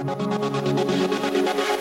[0.00, 1.79] ハハハハ!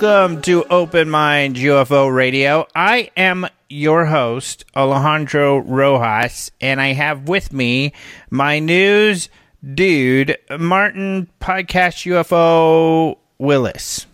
[0.00, 2.68] Welcome to Open Mind UFO Radio.
[2.72, 7.92] I am your host, Alejandro Rojas, and I have with me
[8.30, 9.28] my news
[9.74, 14.06] dude, Martin Podcast UFO Willis.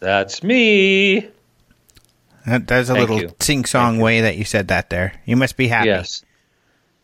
[0.00, 1.28] That's me.
[2.46, 3.34] That, that's a Thank little you.
[3.38, 5.20] sing song way that you said that there.
[5.26, 5.88] You must be happy.
[5.88, 6.24] Yes.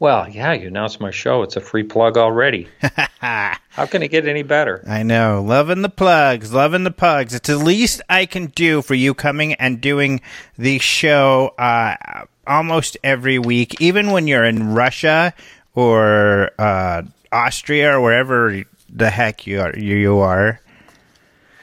[0.03, 1.45] Well, yeah, you announced my show.
[1.45, 2.67] It's a free plug already.
[3.21, 4.83] How can it get any better?
[4.85, 5.41] I know.
[5.41, 7.37] Loving the plugs, loving the plugs.
[7.37, 10.21] It's the least I can do for you coming and doing
[10.59, 15.35] the show uh, almost every week, even when you're in Russia
[15.77, 19.73] or uh, Austria or wherever the heck you are.
[19.79, 20.61] You, you are.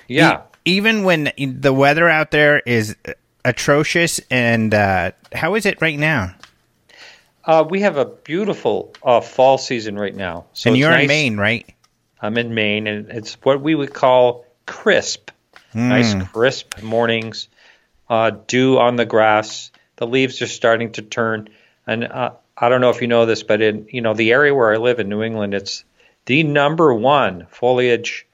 [0.08, 0.44] Yeah.
[0.66, 2.96] E- even when the weather out there is
[3.44, 6.36] atrocious, and uh, how is it right now?
[7.44, 10.46] Uh, we have a beautiful uh, fall season right now.
[10.54, 11.08] So and you're in.
[11.08, 11.66] Maine, right?
[12.22, 15.32] I'm in Maine, and it's what we would call crisp.
[15.74, 17.48] Nice crisp mornings,
[18.10, 19.72] uh, dew on the grass.
[19.98, 21.50] The leaves are starting to turn,
[21.86, 24.54] and uh, I don't know if you know this, but in you know the area
[24.54, 25.84] where I live in New England, it's
[26.26, 28.26] the number one foliage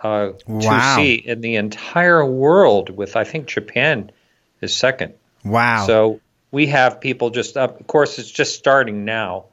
[0.00, 0.60] uh, Wow.
[0.60, 2.90] to see in the entire world.
[2.90, 4.12] With I think Japan
[4.60, 5.14] is second.
[5.44, 5.84] Wow.
[5.86, 7.80] So we have people just up.
[7.80, 9.46] Of course, it's just starting now,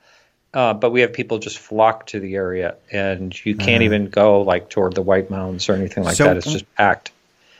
[0.54, 4.42] uh, but we have people just flock to the area, and you can't even go
[4.42, 6.16] like toward the White Mountains or anything like.
[6.16, 6.38] So- that.
[6.38, 7.12] It's just packed.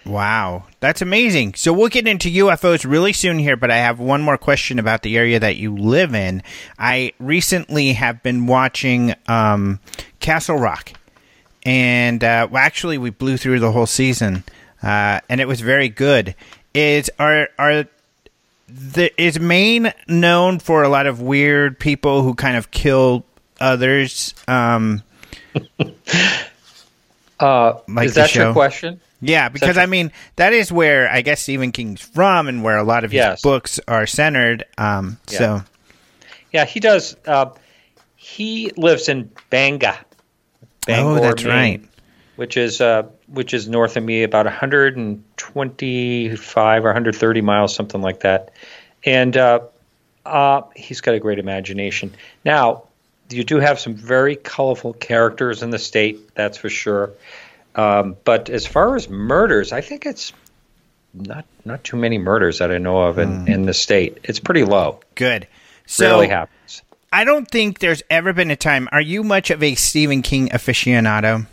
[0.06, 1.56] Wow, that's amazing.
[1.56, 5.02] So we'll get into UFOs really soon here, but I have one more question about
[5.02, 6.44] the area that you live in.
[6.78, 9.80] I recently have been watching um,
[10.20, 10.94] Castle Rock,
[11.64, 14.44] and uh, well, actually, we blew through the whole season,
[14.84, 16.36] uh, and it was very good.
[16.76, 17.86] Is are are
[18.68, 23.26] the, is Maine known for a lot of weird people who kind of kill
[23.60, 24.34] others?
[24.48, 25.04] Um,
[27.40, 28.46] Uh, Like is that show?
[28.46, 29.02] your question?
[29.22, 32.84] Yeah, because I mean that is where I guess Stephen King's from, and where a
[32.84, 33.42] lot of his Yes.
[33.42, 34.64] books are centered.
[34.78, 35.38] Um, Yeah.
[35.38, 35.62] So
[36.54, 37.18] Yeah, he does.
[37.28, 37.48] Uh,
[38.16, 39.98] he lives in Bangor.
[40.88, 41.52] Bangor, oh, that's Maine,
[41.82, 41.84] right.
[42.36, 48.20] Which is uh, which is north of me, about 125 or 130 miles, something like
[48.22, 48.52] that.
[49.06, 49.60] And uh,
[50.26, 52.14] uh, he's got a great imagination.
[52.44, 52.84] Now,
[53.30, 57.12] you do have some very colorful characters in the state, that's for sure.
[57.76, 60.34] Um, but as far as murders, I think it's
[61.14, 64.20] not not too many murders that I know of in, in the state.
[64.24, 65.00] It's pretty low.
[65.16, 65.48] Good.
[65.86, 66.82] So Rarely happens.
[67.12, 68.90] I don't think there's ever been a time.
[68.92, 71.48] Are you much of a Stephen King aficionado?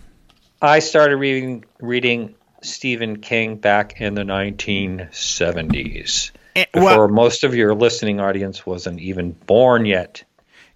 [0.62, 6.30] I started reading reading Stephen King back in the 1970s.
[6.54, 10.22] Eh, Before most of your listening audience wasn't even born yet.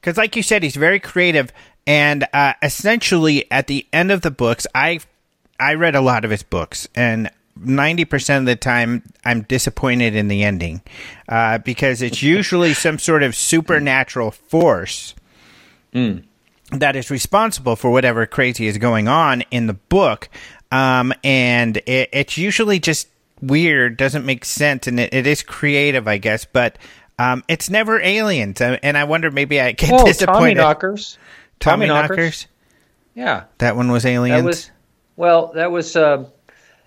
[0.00, 1.52] because like you said, he's very creative,
[1.86, 5.00] and uh, essentially at the end of the books, I
[5.60, 10.16] I read a lot of his books, and ninety percent of the time I'm disappointed
[10.16, 10.80] in the ending
[11.28, 15.14] uh, because it's usually some sort of supernatural force
[16.72, 20.28] that is responsible for whatever crazy is going on in the book,
[20.72, 23.08] um, and it, it's usually just
[23.40, 26.78] weird, doesn't make sense, and it, it is creative, I guess, but.
[27.18, 30.36] Um, it's never aliens, and I wonder maybe I get Oh, disappointed.
[30.36, 31.16] Tommy Knockers.
[31.58, 32.10] Tommy Knockers.
[32.18, 32.46] Knockers.
[33.14, 33.44] Yeah.
[33.56, 34.42] That one was aliens.
[34.42, 34.70] That was
[35.16, 35.52] well.
[35.54, 36.26] That was uh,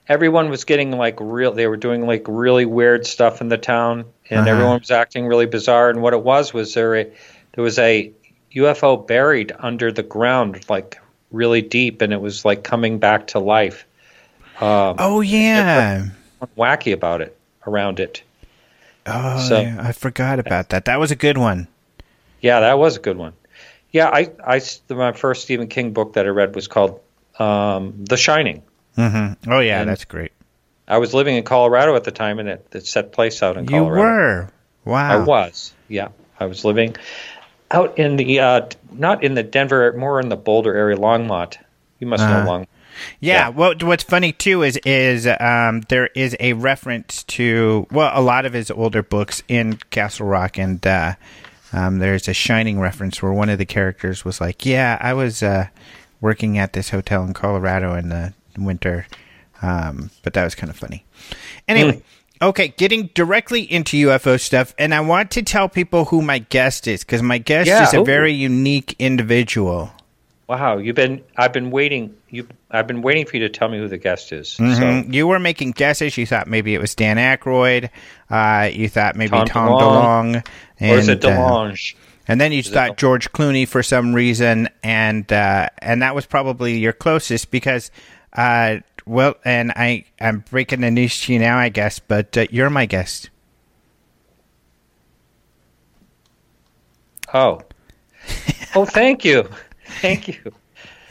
[0.07, 1.51] everyone was getting like real.
[1.53, 4.49] They were doing like really weird stuff in the town, and Uh-huh.
[4.51, 5.89] everyone was acting really bizarre.
[5.89, 7.03] And what it was was there a,
[7.53, 8.11] there was a
[8.55, 10.99] UFO buried under the ground, like
[11.31, 13.85] really deep, and it was like coming back to life.
[14.59, 16.07] Um, oh yeah.
[16.57, 18.23] wacky about it around it.
[19.05, 20.85] Oh, So- yeah, I forgot about that.
[20.85, 21.67] That was a good one.
[22.41, 23.33] Yeah, that was a good one.
[23.91, 26.99] Yeah, I, I my first Stephen King book that I read was called
[27.39, 28.61] um, The Shining.
[28.97, 29.51] Mm-hmm.
[29.51, 30.31] Oh yeah, And- that's great.
[30.87, 33.67] I was living in Colorado at the time, and it, it set place out in
[33.67, 33.95] Colorado.
[33.95, 34.49] You were.
[34.85, 35.21] Wow.
[35.21, 35.71] I was.
[35.87, 36.07] Yeah,
[36.39, 36.95] I was living
[37.71, 38.61] out in the uh,
[38.91, 41.57] not in the Denver, more in the Boulder area, Longmont.
[41.99, 42.39] You must Uh-huh.
[42.41, 42.67] know Long.
[43.19, 43.49] Yeah, Yeah.
[43.49, 48.45] Well, what's funny too is is um, there is a reference to well a lot
[48.45, 51.13] of his older books in Castle Rock, and uh,
[51.71, 55.41] um, there's a Shining reference where one of the characters was like, "Yeah, I was
[55.43, 55.67] uh,
[56.19, 59.07] working at this hotel in Colorado in the winter,"
[59.61, 61.05] um, but that was kind of funny.
[61.67, 62.01] Anyway.
[62.41, 66.87] Okay, getting directly into UFO stuff, and I want to tell people who my guest
[66.87, 68.05] is because my guest Yeah, is a ooh.
[68.05, 69.91] very unique individual.
[70.47, 73.77] Wow, you've been I've been waiting you I've been waiting for you to tell me
[73.77, 74.49] who the guest is.
[74.49, 75.13] So Mhm.
[75.13, 76.17] You were making guesses.
[76.17, 77.89] You thought maybe it was Dan Aykroyd.
[78.31, 80.35] Uh, you thought maybe Tom, Tom DeLong.
[80.35, 80.47] DeLonge.
[80.79, 81.93] and, or is it uh, DeLonge?
[82.27, 86.25] and then you it thought George Clooney for some reason, and uh, and that was
[86.25, 87.91] probably your closest because,
[88.33, 88.77] uh,
[89.09, 92.69] well, and I I'm breaking the news to you now, I guess, but uh, you're
[92.69, 93.29] my guest.
[97.33, 97.61] oh.
[98.75, 99.49] oh, thank you.
[100.01, 100.53] Thank you.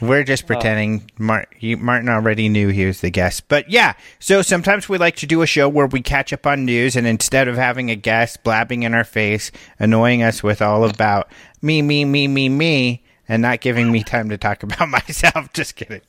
[0.01, 3.49] We're just pretending Mar- Martin already knew he was the guest.
[3.49, 6.63] But yeah, so sometimes we like to do a show where we catch up on
[6.63, 10.85] news, and instead of having a guest blabbing in our face, annoying us with all
[10.85, 11.29] about
[11.61, 15.75] me, me, me, me, me, and not giving me time to talk about myself, just
[15.75, 16.01] kidding.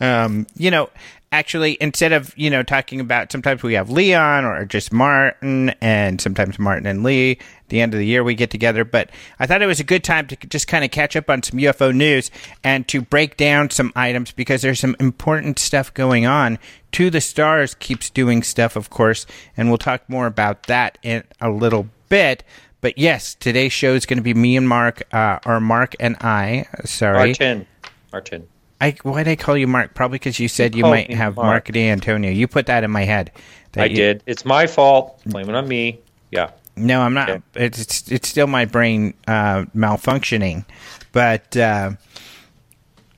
[0.00, 0.90] Um, you know,
[1.32, 6.20] actually, instead of, you know, talking about sometimes we have Leon or just Martin, and
[6.20, 7.32] sometimes Martin and Lee.
[7.32, 8.84] At the end of the year, we get together.
[8.84, 11.42] But I thought it was a good time to just kind of catch up on
[11.42, 12.30] some UFO news
[12.62, 16.58] and to break down some items because there's some important stuff going on.
[16.92, 19.26] To the Stars keeps doing stuff, of course,
[19.56, 22.44] and we'll talk more about that in a little bit.
[22.80, 26.16] But yes, today's show is going to be me and Mark, uh, or Mark and
[26.20, 26.66] I.
[26.84, 27.66] Sorry, Martin.
[28.12, 28.48] Martin.
[28.80, 29.94] I why did I call you Mark?
[29.94, 31.68] Probably because you said you, called might have Mark.
[31.68, 31.76] Mark.
[31.76, 32.30] Antonio.
[32.30, 33.32] You put that in my head.
[33.76, 34.22] I you- did.
[34.26, 35.20] It's my fault.
[35.26, 36.00] Blame it on me.
[36.30, 36.50] Yeah.
[36.76, 37.42] No, I'm not.
[37.54, 40.66] It's, it's it's still my brain uh, malfunctioning,
[41.12, 41.92] but uh,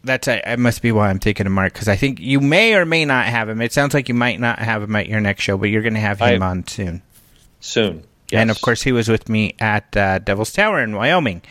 [0.05, 2.75] that's I, I must be why I'm thinking of Mark because I think you may
[2.75, 3.61] or may not have him.
[3.61, 5.95] It sounds like you might not have him at your next show, but you're going
[5.95, 7.03] to have him I- on soon.
[7.61, 8.05] Soon.
[8.31, 11.43] And of course, he was with me at uh, Devil's Tower in Wyoming.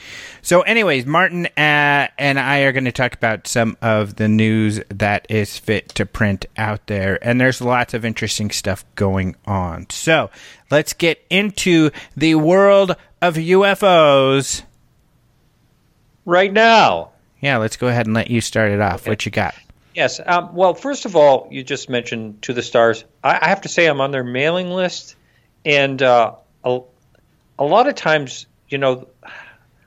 [0.44, 4.80] So, anyways, Martin uh, and I are going to talk about some of the news
[4.90, 7.18] that is fit to print out there.
[7.26, 9.90] And there's lots of interesting stuff going on.
[9.90, 10.30] So,
[10.70, 14.62] let's get into the world of UFOs.
[16.26, 17.10] right now.
[17.42, 19.02] Yeah, let's go ahead and let you start it off.
[19.02, 19.12] Okay.
[19.12, 19.56] What you got?
[19.96, 20.20] Yes.
[20.24, 23.04] Um, well, first of all, you just mentioned to the stars.
[23.24, 25.16] I, I have to say, I'm on their mailing list,
[25.66, 26.82] and uh, a,
[27.60, 29.08] a lot of times, you know,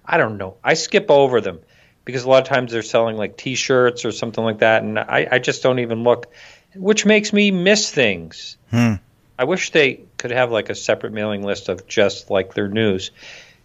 [0.04, 0.56] I don't know.
[0.62, 1.60] I skip over them
[2.04, 5.28] because a lot of times they're selling like T-shirts or something like that, and I,
[5.30, 6.32] I just don't even look,
[6.74, 8.56] which makes me miss things.
[8.70, 8.94] Hmm.
[9.38, 13.10] I wish they could have like a separate mailing list of just like their news,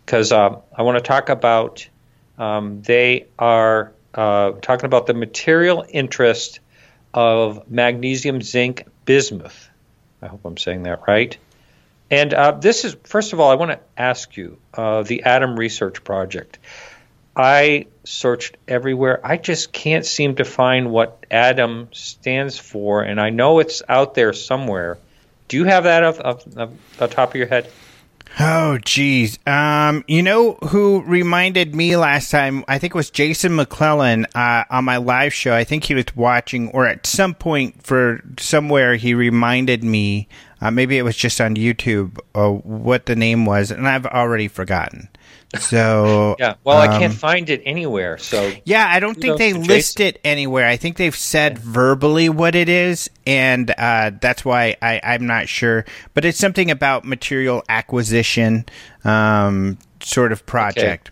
[0.05, 1.87] because um, I want to talk about.
[2.37, 6.59] Um, they are uh, talking about the material interest
[7.13, 9.69] of magnesium, zinc, bismuth.
[10.21, 11.37] I hope I'm saying that right.
[12.11, 15.57] And uh, this is, first of all, I want to ask you uh, the ADAM
[15.57, 16.59] Research Project.
[17.35, 19.19] I searched everywhere.
[19.23, 24.13] I just can't seem to find what ADAM stands for, and I know it's out
[24.13, 24.97] there somewhere.
[25.47, 27.69] Do you have that off, off, off the top of your head?
[28.39, 29.39] Oh, geez.
[29.47, 32.65] Um, you know who reminded me last time?
[32.67, 35.53] I think it was Jason McClellan uh, on my live show.
[35.53, 40.27] I think he was watching, or at some point for somewhere, he reminded me.
[40.61, 44.47] Uh, maybe it was just on YouTube uh, what the name was, and I've already
[44.47, 45.09] forgotten.
[45.59, 46.55] So Yeah.
[46.63, 48.17] Well, I um, can't find it anywhere.
[48.17, 50.67] So Yeah, I don't think they list it anywhere.
[50.67, 55.47] I think they've said verbally what it is, and uh, that's why I, I'm not
[55.49, 55.85] sure.
[56.13, 58.65] But it's something about material acquisition,
[59.03, 61.11] um, sort of project.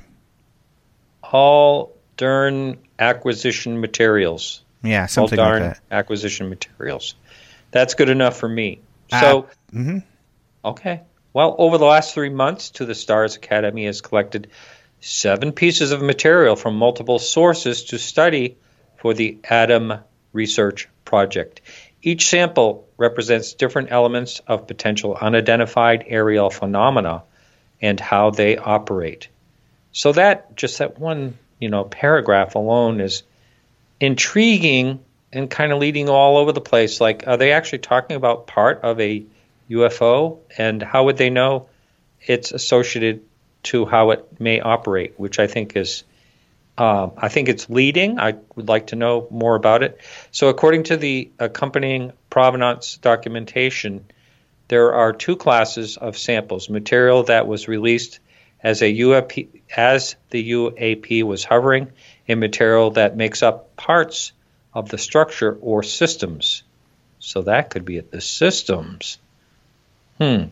[1.23, 4.63] all darn acquisition materials.
[4.83, 5.79] Yeah, something all like that.
[5.91, 7.15] acquisition materials.
[7.71, 8.81] That's good enough for me.
[9.11, 10.03] Uh, So, mhm.
[10.63, 11.01] okay.
[11.33, 14.49] Well, over the last three months, To the Stars Academy has collected
[14.99, 18.57] seven pieces of material from multiple sources to study
[18.97, 19.99] for the ADAM
[20.31, 21.61] Research Project.
[22.01, 27.23] Each sample represents different elements of potential unidentified aerial phenomena
[27.81, 29.27] and how they operate.
[29.91, 33.23] So that just that one, you know, paragraph alone is
[33.99, 34.99] intriguing
[35.33, 37.01] and kind of leading all over the place.
[37.01, 39.25] Like, are they actually talking about part of a
[39.69, 41.67] UFO, and how would they know
[42.25, 43.21] it's associated
[43.63, 45.15] to how it may operate?
[45.17, 46.03] Which I think is,
[46.77, 48.19] um, I think it's leading.
[48.19, 49.99] I would like to know more about it.
[50.31, 54.05] So, according to the accompanying provenance documentation,
[54.67, 58.19] there are two classes of samples: material that was released
[58.61, 61.91] as a UAP, as the UAP was hovering,
[62.27, 64.31] and material that makes up parts
[64.73, 66.63] of the structure or systems.
[67.19, 68.11] So that could be it.
[68.11, 69.17] The systems.
[70.19, 70.45] Hmm.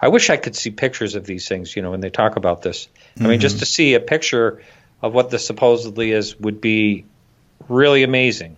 [0.00, 2.62] I wish I could see pictures of these things, you know, when they talk about
[2.62, 2.86] this.
[2.86, 3.26] Mm-hmm.
[3.26, 3.60] I mean, just mm-hmm.
[3.60, 4.62] to see a picture
[5.02, 7.04] of what this supposedly is would be
[7.68, 8.56] really amazing.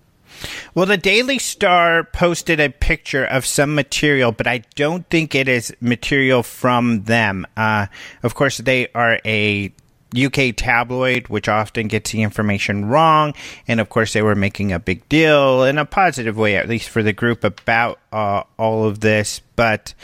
[0.74, 5.48] Well, the Daily Star posted a picture of some material, but I don't think it
[5.48, 7.46] is material from them.
[7.56, 7.86] Uh,
[8.22, 9.72] of course, they are a
[10.16, 13.34] UK tabloid, which often gets the information wrong.
[13.68, 16.88] And of course, they were making a big deal in a positive way, at least
[16.88, 19.40] for the group, about uh, all of this.
[19.56, 19.94] But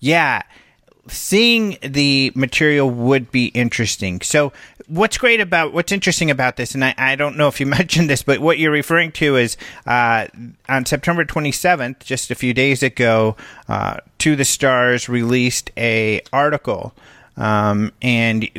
[0.00, 0.42] yeah,
[1.08, 4.20] seeing the material would be interesting.
[4.20, 4.52] So,
[4.86, 8.08] what's great about what's interesting about this, and I, I don't know if you mentioned
[8.08, 10.26] this, but what you're referring to is uh,
[10.68, 13.36] on September 27th, just a few days ago,
[13.68, 16.94] uh, To the Stars released a article
[17.38, 18.50] um, and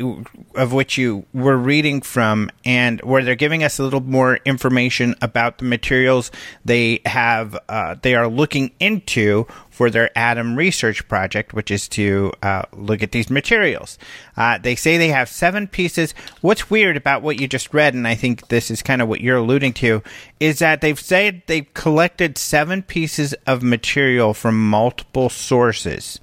[0.54, 5.14] of which you were reading from, and where they're giving us a little more information
[5.20, 6.30] about the materials
[6.64, 12.32] they have, uh, they are looking into for their ADAM research project, which is to
[12.42, 13.98] uh, look at these materials.
[14.36, 16.14] Uh, they say they have seven pieces.
[16.40, 19.20] What's weird about what you just read, and I think this is kind of what
[19.20, 20.02] you're alluding to,
[20.38, 26.18] is that they've said they've collected seven pieces of material from multiple sources.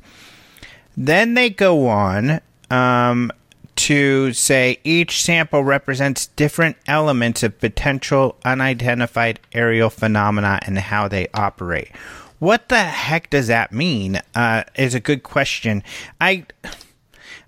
[0.96, 3.32] Then they go on um,
[3.76, 11.28] to say each sample represents different elements of potential unidentified aerial phenomena and how they
[11.34, 11.90] operate.
[12.40, 14.22] What the heck does that mean?
[14.36, 15.84] Uh, is a good question.
[16.20, 16.46] I.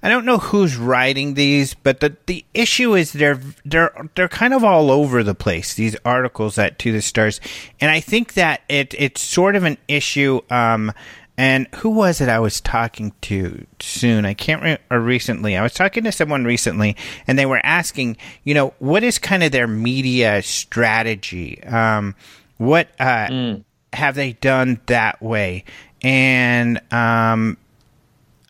[0.02, 4.54] I don't know who's writing these, but the, the issue is they're they're they're kind
[4.54, 5.74] of all over the place.
[5.74, 7.42] These articles at To the Stars,
[7.82, 10.94] and I think that it it's sort of an issue um,
[11.40, 14.26] and who was it I was talking to soon?
[14.26, 15.56] I can't remember, or recently.
[15.56, 19.42] I was talking to someone recently, and they were asking, you know, what is kind
[19.42, 21.64] of their media strategy?
[21.64, 22.16] Um,
[22.58, 23.64] what uh, mm.
[23.94, 25.64] have they done that way?
[26.02, 27.56] And um,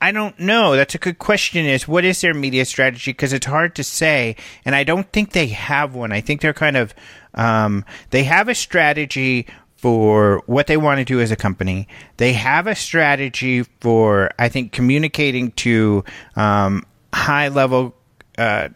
[0.01, 0.75] I don't know.
[0.75, 1.67] That's a good question.
[1.67, 3.11] Is what is their media strategy?
[3.11, 6.11] Because it's hard to say, and I don't think they have one.
[6.11, 6.95] I think they're kind of
[7.35, 9.45] um, they have a strategy
[9.81, 11.87] for what they want to do as a company.
[12.17, 16.03] They have a strategy for, I think, communicating to
[16.35, 17.95] um, high level
[18.37, 18.69] uh,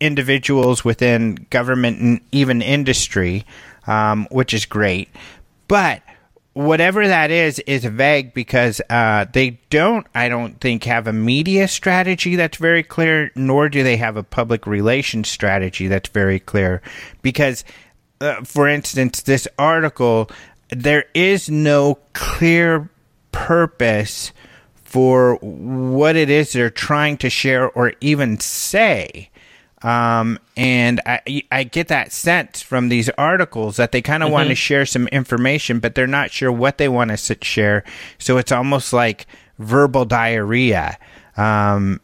[0.00, 3.46] individuals within government and even industry,
[3.86, 5.08] um, which is great.
[5.68, 6.02] But
[6.54, 11.68] whatever that is is vague because uh, they don't i don't think have a media
[11.68, 16.82] strategy that's very clear nor do they have a public relations strategy that's very clear
[17.22, 17.62] because
[18.20, 20.30] uh, for instance, this article,
[20.70, 22.90] there is no clear
[23.32, 24.32] purpose
[24.74, 29.30] for what it is they're trying to share or even say.
[29.82, 34.34] Um, and I, I get that sense from these articles that they kind of mm-hmm.
[34.34, 37.84] want to share some information, but they're not sure what they want to share.
[38.18, 39.26] So it's almost like
[39.58, 40.98] verbal diarrhea.
[41.36, 42.00] Um,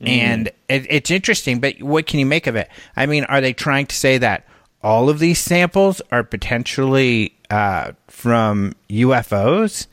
[0.00, 0.08] mm.
[0.08, 2.70] And it, it's interesting, but what can you make of it?
[2.96, 4.46] I mean, are they trying to say that
[4.86, 9.88] all of these samples are potentially uh, from UFOs.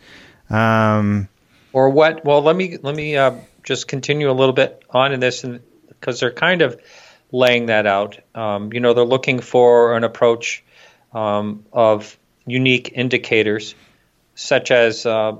[0.51, 1.29] Um,
[1.73, 2.23] or what?
[2.23, 3.33] Well, let me let me uh,
[3.63, 5.43] just continue a little bit on in this,
[5.87, 6.79] because they're kind of
[7.31, 8.19] laying that out.
[8.35, 10.63] Um, you know, they're looking for an approach
[11.11, 13.73] um, of unique indicators,
[14.35, 15.37] such as uh,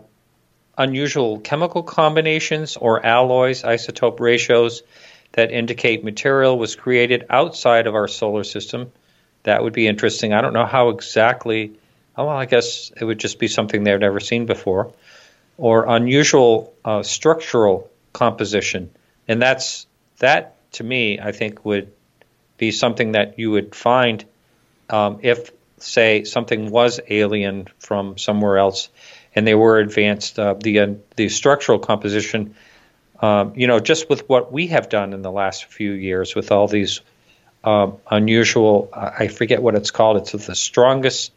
[0.80, 4.82] unusual chemical combinations or alloys, isotope ratios
[5.34, 8.92] that indicate material was created outside of our solar system
[9.44, 10.34] that would be interesting.
[10.34, 11.74] I don't know how exactly.
[12.16, 14.94] Oh, well, I guess it would just be something they've never seen before,
[15.58, 18.90] or unusual uh, structural composition,
[19.28, 19.88] and that's
[20.20, 21.20] that to me.
[21.20, 21.92] I think would
[22.58, 24.24] be something that you would find
[24.90, 28.90] um, if, say, something was alien from somewhere else,
[29.36, 30.40] and they were advanced.
[30.40, 32.56] Uh, the uh, the structural composition,
[33.20, 36.52] um, you know, just with what we have done in the last few years with
[36.52, 37.02] all these
[37.64, 38.90] um, unusual.
[38.94, 40.18] I forget what it's called.
[40.18, 41.32] It's the strongest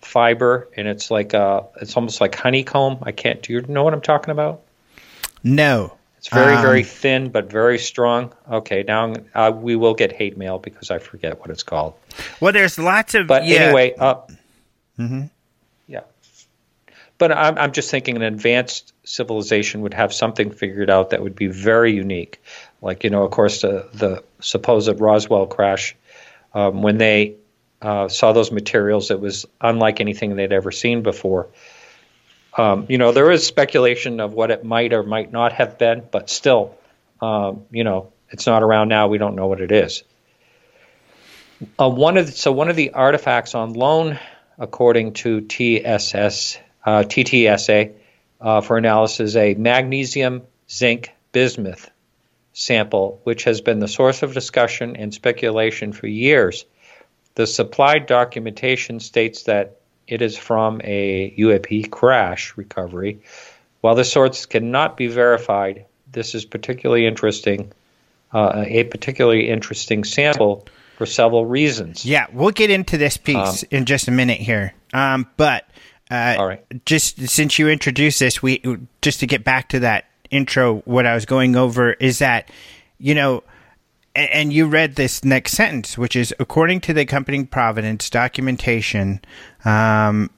[0.00, 2.98] fiber, and it's like a, it's almost like honeycomb.
[3.02, 3.42] I can't.
[3.42, 4.62] Do you know what I'm talking about?
[5.42, 5.96] No.
[6.26, 8.32] It's very um, very thin but very strong.
[8.50, 11.94] Okay, now uh, we will get hate mail because I forget what it's called.
[12.40, 13.28] Well, there's lots of.
[13.28, 13.56] But yeah.
[13.56, 14.14] anyway, uh,
[14.98, 15.26] mm-hmm.
[15.86, 16.00] yeah.
[17.18, 21.36] But I'm I'm just thinking an advanced civilization would have something figured out that would
[21.36, 22.42] be very unique.
[22.82, 25.96] Like you know, of course, the the supposed Roswell crash,
[26.54, 27.34] um, when they
[27.82, 31.48] uh, saw those materials, it was unlike anything they'd ever seen before.
[32.56, 36.02] Um, you know, there is speculation of what it might or might not have been,
[36.10, 36.74] but still,
[37.20, 39.08] um, you know, it's not around now.
[39.08, 40.04] We don't know what it is.
[41.78, 44.18] Uh, one of the, so one of the artifacts on loan,
[44.58, 47.92] according to TSS uh, TTSA,
[48.40, 51.90] uh, for analysis, a magnesium zinc bismuth
[52.58, 56.64] sample, which has been the source of discussion and speculation for years.
[57.34, 59.76] The supplied documentation states that
[60.08, 63.20] it is from a UAP crash recovery.
[63.82, 67.72] While the source cannot be verified, this is particularly interesting,
[68.32, 72.06] uh, a particularly interesting sample for several reasons.
[72.06, 74.72] Yeah, we'll get into this piece um, in just a minute here.
[74.94, 75.68] Um, but
[76.10, 78.62] uh, all right, just since you introduced this, we
[79.02, 82.50] just to get back to that intro, what I was going over is that,
[82.98, 83.42] you know,
[84.14, 89.20] and, you read this next sentence, which is according to the accompanying Providence documentation,
[89.64, 90.30] um,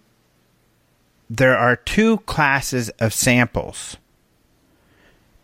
[1.30, 3.96] there are two classes of samples.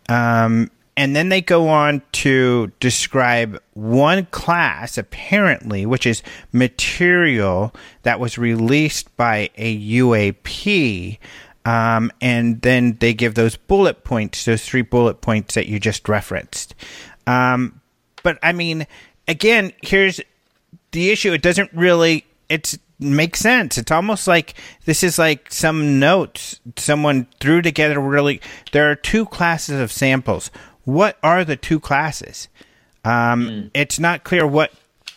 [0.09, 6.23] Um, and then they go on to describe one class, apparently, which is
[6.53, 7.73] material
[8.03, 11.17] that was released by a UAP
[11.65, 16.07] um, and then they give those bullet points, those three bullet points that you just
[16.07, 16.75] referenced.
[17.25, 17.81] Um,
[18.23, 18.85] but I mean,
[19.27, 20.21] again, here's
[20.91, 21.33] the issue.
[21.33, 23.77] It doesn't really, it makes sense.
[23.77, 24.53] It's almost like
[24.85, 28.41] this is like some notes someone threw together really.
[28.71, 30.51] There are two classes of samples.
[30.83, 32.47] What are the two classes?
[33.03, 33.71] Um, mm.
[33.73, 34.71] It's not clear what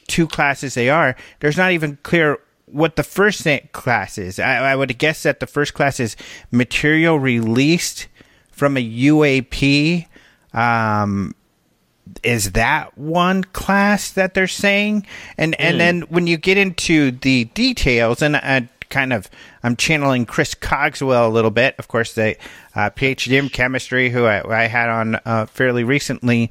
[0.07, 1.15] two classes they are.
[1.41, 2.39] There's not even clear
[2.73, 4.39] what the first class is.
[4.39, 6.17] I, I would guess that the first class is
[6.51, 8.09] material released
[8.51, 10.07] from a UAP.
[10.53, 11.35] Um,
[12.23, 15.07] is that one class that they're saying?
[15.37, 15.57] And mm.
[15.59, 15.79] and hmm.
[15.79, 19.31] then when you get into the details, and I kind of
[19.63, 21.75] I'm channeling Chris Cogswell a little bit.
[21.79, 22.37] Of course, the
[22.75, 26.51] uh, PhD in chemistry who I, I had on uh, fairly recently,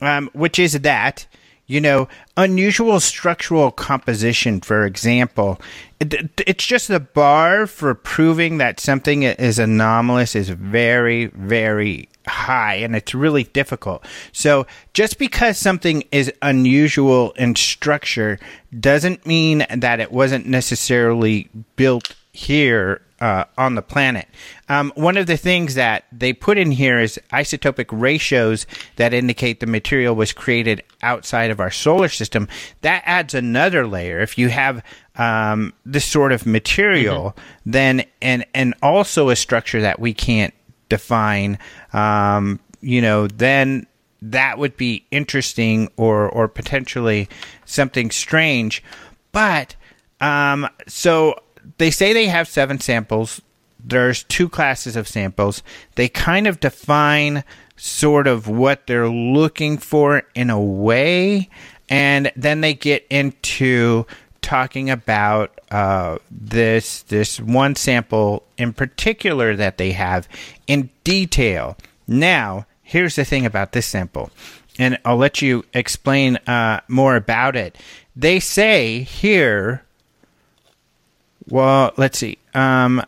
[0.00, 1.26] um, which is that
[1.66, 5.60] you know, unusual structural composition, for example,
[5.98, 12.74] it, it's just the bar for proving that something is anomalous is very, very high
[12.74, 14.04] and it's really difficult.
[14.32, 18.38] So just because something is unusual in structure
[18.78, 24.28] doesn't mean that it wasn't necessarily built here uh, on the planet.
[24.68, 28.66] Um, one of the things that they put in here is isotopic ratios
[28.96, 32.48] that indicate the material was created outside of our solar system.
[32.82, 34.20] That adds another layer.
[34.20, 34.84] If you have
[35.16, 37.70] um, this sort of material, mm-hmm.
[37.70, 40.52] then and and also a structure that we can't
[40.88, 41.58] define,
[41.92, 43.86] um, you know, then
[44.20, 47.28] that would be interesting or or potentially
[47.64, 48.82] something strange.
[49.30, 49.76] But
[50.20, 51.38] um, so
[51.78, 53.40] they say they have seven samples.
[53.82, 55.62] There's two classes of samples.
[55.96, 57.44] They kind of define
[57.76, 61.48] sort of what they're looking for in a way,
[61.88, 64.06] and then they get into
[64.40, 70.28] talking about uh, this this one sample in particular that they have
[70.66, 71.76] in detail.
[72.06, 74.30] Now, here's the thing about this sample,
[74.78, 77.76] and I'll let you explain uh, more about it.
[78.16, 79.83] They say here
[81.48, 82.38] well, let's see.
[82.54, 83.04] Um,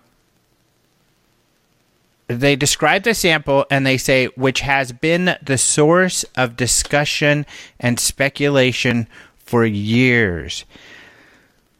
[2.29, 7.47] they describe the sample and they say, which has been the source of discussion
[7.79, 9.07] and speculation
[9.39, 10.65] for years.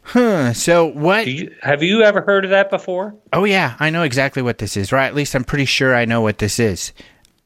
[0.03, 0.53] Huh.
[0.53, 1.27] So what?
[1.27, 3.17] You, have you ever heard of that before?
[3.33, 4.93] Oh yeah, I know exactly what this is.
[4.93, 5.07] Right?
[5.07, 6.93] At least I'm pretty sure I know what this is.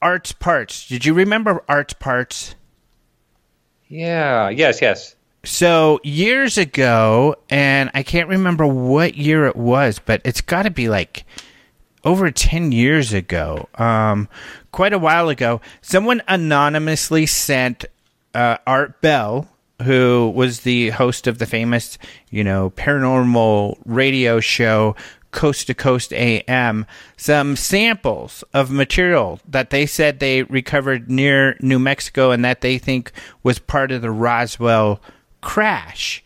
[0.03, 0.87] Art's parts.
[0.87, 2.55] Did you remember Art's parts?
[3.89, 4.51] Yeah.
[4.51, 4.83] Yes.
[4.83, 5.17] Yes.
[5.45, 10.71] So years ago, and I can't remember what year it was, but it's got to
[10.71, 11.25] be like
[12.05, 14.29] over 10 years ago, um,
[14.71, 17.85] quite a while ago, someone anonymously sent
[18.35, 19.49] uh, Art Bell,
[19.83, 21.97] who was the host of the famous,
[22.31, 24.95] you know, paranormal radio show
[25.31, 31.79] Coast to Coast AM, some samples of material that they said they recovered near New
[31.79, 35.01] Mexico and that they think was part of the Roswell
[35.41, 36.23] crash.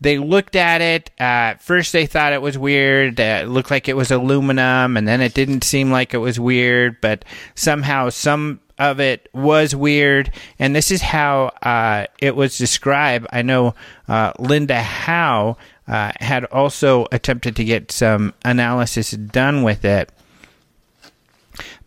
[0.00, 1.10] They looked at it.
[1.18, 3.18] Uh, first, they thought it was weird.
[3.18, 6.38] Uh, it looked like it was aluminum, and then it didn't seem like it was
[6.38, 10.30] weird, but somehow some of it was weird.
[10.58, 13.26] And this is how uh, it was described.
[13.32, 13.74] I know
[14.06, 15.56] uh, Linda Howe
[15.88, 20.12] uh, had also attempted to get some analysis done with it,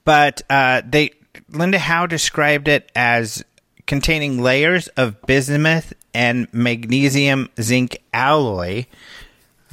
[0.04, 1.12] but uh, they
[1.52, 3.44] Linda Howe described it as
[3.86, 8.86] containing layers of bismuth and magnesium zinc alloy,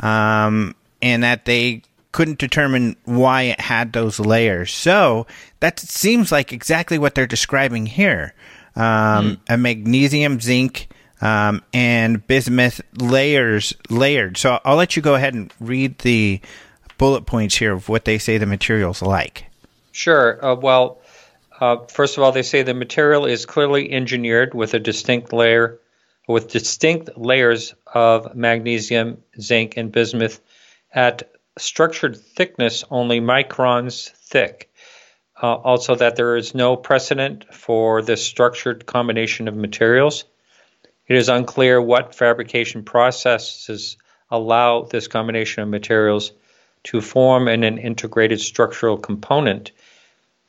[0.01, 4.73] um, and that they couldn't determine why it had those layers.
[4.73, 5.27] So
[5.61, 8.33] that seems like exactly what they're describing here.
[8.75, 9.39] Um, mm.
[9.49, 10.89] A magnesium zinc
[11.21, 14.37] um, and bismuth layers layered.
[14.37, 16.41] So I'll let you go ahead and read the
[16.99, 19.47] bullet points here of what they say the material's like.
[19.93, 20.45] Sure.
[20.45, 20.99] Uh, well,
[21.61, 25.79] uh, first of all, they say the material is clearly engineered with a distinct layer,
[26.27, 30.41] with distinct layers of magnesium, zinc, and bismuth
[30.93, 34.71] at structured thickness only microns thick.
[35.41, 40.25] Uh, also, that there is no precedent for this structured combination of materials.
[41.07, 43.97] It is unclear what fabrication processes
[44.31, 46.33] allow this combination of materials
[46.85, 49.73] to form in an integrated structural component.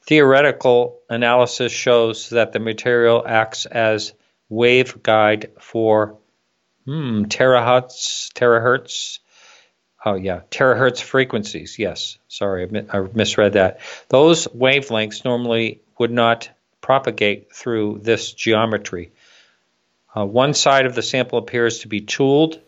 [0.04, 4.14] Theoretical analysis shows that the material acts as
[4.52, 6.18] waveguide for
[6.86, 9.20] hmm, terahertz, terahertz
[10.08, 11.78] Oh, yeah, terahertz frequencies.
[11.78, 13.82] Yes, sorry, I misread that.
[14.08, 19.12] Those wavelengths normally would not propagate through this geometry.
[20.16, 22.60] Uh, one side of the sample appears to be tooled,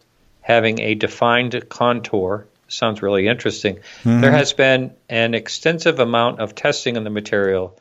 [0.42, 2.46] having a defined contour.
[2.68, 3.78] Sounds really interesting.
[3.78, 4.20] Mm-hmm.
[4.20, 7.80] There has been an extensive amount of testing on the material.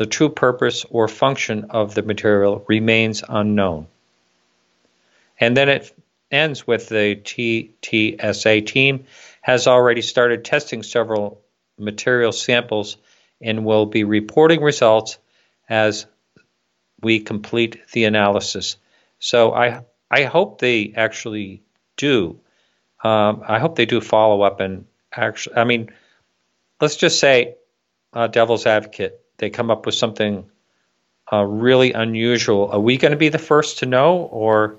[0.00, 3.86] The true purpose or function of the material remains unknown.
[5.38, 5.92] And then it
[6.30, 9.04] ends with the TTSA team
[9.42, 11.42] has already started testing several
[11.78, 12.96] material samples
[13.42, 15.18] and will be reporting results
[15.68, 16.06] as
[17.02, 18.78] we complete the analysis.
[19.18, 21.62] So I I hope they actually
[21.98, 22.40] do.
[23.04, 25.56] Um, I hope they do follow up and actually.
[25.56, 25.90] I mean,
[26.80, 27.56] let's just say,
[28.14, 30.48] uh, devil's advocate, they come up with something
[31.32, 32.70] uh, really unusual.
[32.70, 34.76] Are we going to be the first to know, or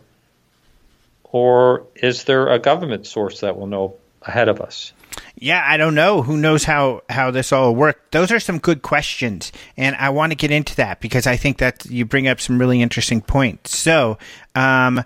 [1.23, 4.93] or is there a government source that will know ahead of us?
[5.35, 6.21] Yeah, I don't know.
[6.21, 8.11] Who knows how how this all worked?
[8.11, 11.57] Those are some good questions, and I want to get into that because I think
[11.57, 13.75] that you bring up some really interesting points.
[13.75, 14.17] So,
[14.55, 15.03] um,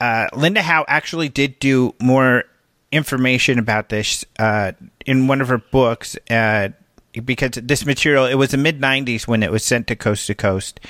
[0.00, 2.44] uh, Linda Howe actually did do more
[2.90, 4.72] information about this uh,
[5.04, 6.16] in one of her books.
[6.30, 6.68] Uh,
[7.24, 10.34] because this material, it was the mid '90s when it was sent to Coast to
[10.34, 10.80] Coast,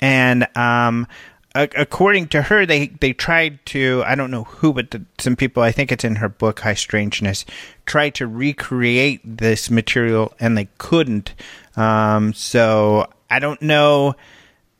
[0.00, 1.06] and um,
[1.54, 5.62] according to her, they they tried to I don't know who, but the, some people
[5.62, 7.44] I think it's in her book High Strangeness
[7.86, 11.34] tried to recreate this material and they couldn't.
[11.76, 14.14] Um, so I don't know.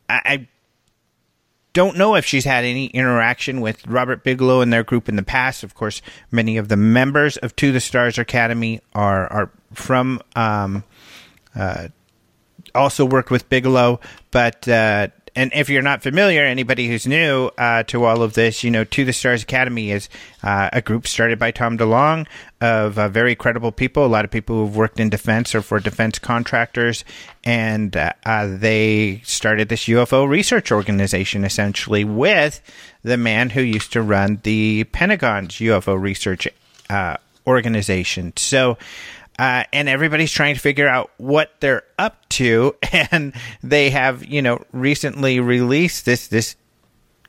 [0.09, 0.49] I, I,
[1.75, 5.23] don't know if she's had any interaction with Robert Bigelow and their group in the
[5.23, 5.63] past.
[5.63, 10.21] Of course, many of the members of To the Stars Academy are are from.
[10.37, 10.85] Um,
[11.55, 11.89] uh,
[12.75, 17.83] also worked with Bigelow, but uh, and if you're not familiar, anybody who's new uh,
[17.85, 20.09] to all of this, you know, To the Stars Academy is
[20.43, 22.27] uh, a group started by Tom DeLonge
[22.61, 25.81] of uh, very credible people, a lot of people who've worked in defense or for
[25.81, 27.05] defense contractors,
[27.45, 32.61] and uh, uh, they started this UFO research organization essentially with
[33.03, 36.47] the man who used to run the Pentagon's UFO research
[36.91, 38.35] uh, organization.
[38.37, 38.77] So,
[39.43, 42.77] uh, and everybody's trying to figure out what they're up to.
[43.11, 46.55] And they have, you know, recently released this this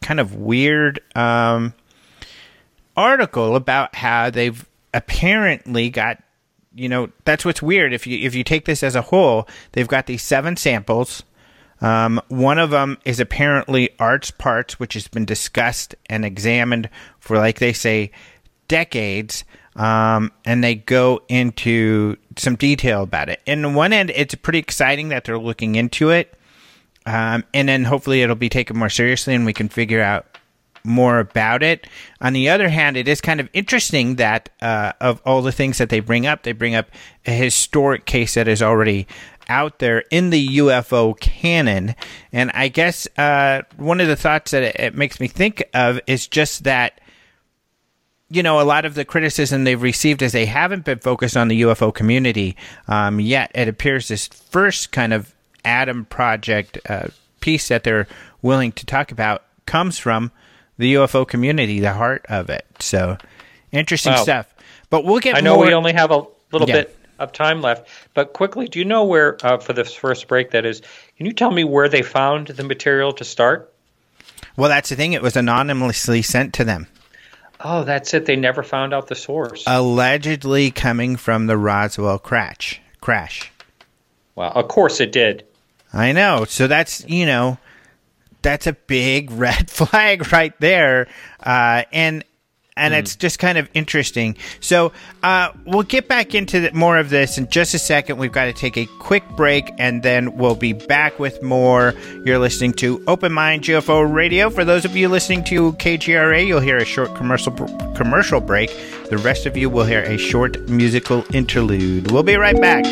[0.04, 1.73] kind of weird um,
[2.95, 6.21] article about how they've apparently got,
[6.76, 7.93] you know, that's what's weird.
[7.93, 11.23] If you if you take this as a whole, they've got these seven samples.
[11.82, 17.38] Um, one of them is apparently Art's parts, which has been discussed and examined for,
[17.38, 18.12] like they say,
[18.67, 19.43] decades
[19.76, 23.42] um, and they go into some detail about it.
[23.48, 26.38] And on one end, it's pretty exciting that they're looking into it,
[27.06, 30.26] um, and then hopefully it'll be taken more seriously, and we can figure out
[30.84, 31.88] more about it.
[32.22, 35.78] On the other hand, it is kind of interesting that uh, of all the things
[35.78, 36.88] that they bring up, they bring up
[37.26, 39.08] a historic case that is already
[39.48, 41.96] out there in the UFO canon.
[42.32, 46.00] And I guess uh, one of the thoughts that it, it makes me think of
[46.08, 47.00] is just that
[48.30, 51.48] you know, a lot of the criticism they've received is they haven't been focused on
[51.48, 52.56] the UFO community
[52.88, 53.52] um, yet.
[53.54, 55.34] It appears this first kind of
[55.64, 57.08] Adam Project uh,
[57.42, 58.08] piece that they're
[58.42, 60.32] willing to talk about comes from
[60.78, 62.66] the UFO community, the heart of it.
[62.80, 63.18] So
[63.72, 64.24] interesting wow.
[64.24, 64.54] stuff.
[64.90, 65.36] But we'll get.
[65.36, 65.66] I know more...
[65.66, 66.76] we only have a little yeah.
[66.76, 70.52] bit of time left, but quickly, do you know where uh, for this first break?
[70.52, 70.82] That is,
[71.18, 73.74] can you tell me where they found the material to start?
[74.56, 75.14] Well, that's the thing.
[75.14, 76.88] It was anonymously sent to them.
[77.63, 78.26] Oh, that's it.
[78.26, 79.63] They never found out the source.
[79.65, 82.82] Allegedly coming from the Roswell crash.
[82.99, 83.52] Crash.
[84.36, 85.45] Well, of course it did.
[85.93, 86.45] I know.
[86.45, 87.58] So that's you know,
[88.41, 91.08] that's a big red flag right there.
[91.39, 92.26] Uh, and
[92.76, 93.00] and mm.
[93.00, 94.36] it's just kind of interesting.
[94.60, 98.18] So uh, we'll get back into the, more of this in just a second.
[98.18, 101.94] We've got to take a quick break, and then we'll be back with more.
[102.26, 104.50] You're listening to Open Mind UFO Radio.
[104.50, 107.54] For those of you listening to KGRA, you'll hear a short commercial
[107.96, 108.70] commercial break.
[109.10, 112.12] The rest of you will hear a short musical interlude.
[112.12, 112.84] We'll be right back.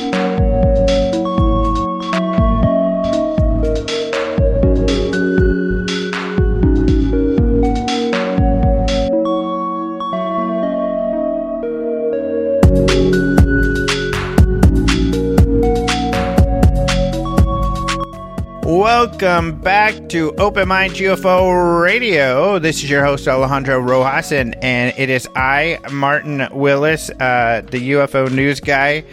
[18.82, 22.58] Welcome back to Open Mind UFO Radio.
[22.58, 27.92] This is your host Alejandro Rojas, and, and it is I, Martin Willis, uh, the
[27.92, 29.04] UFO news guy,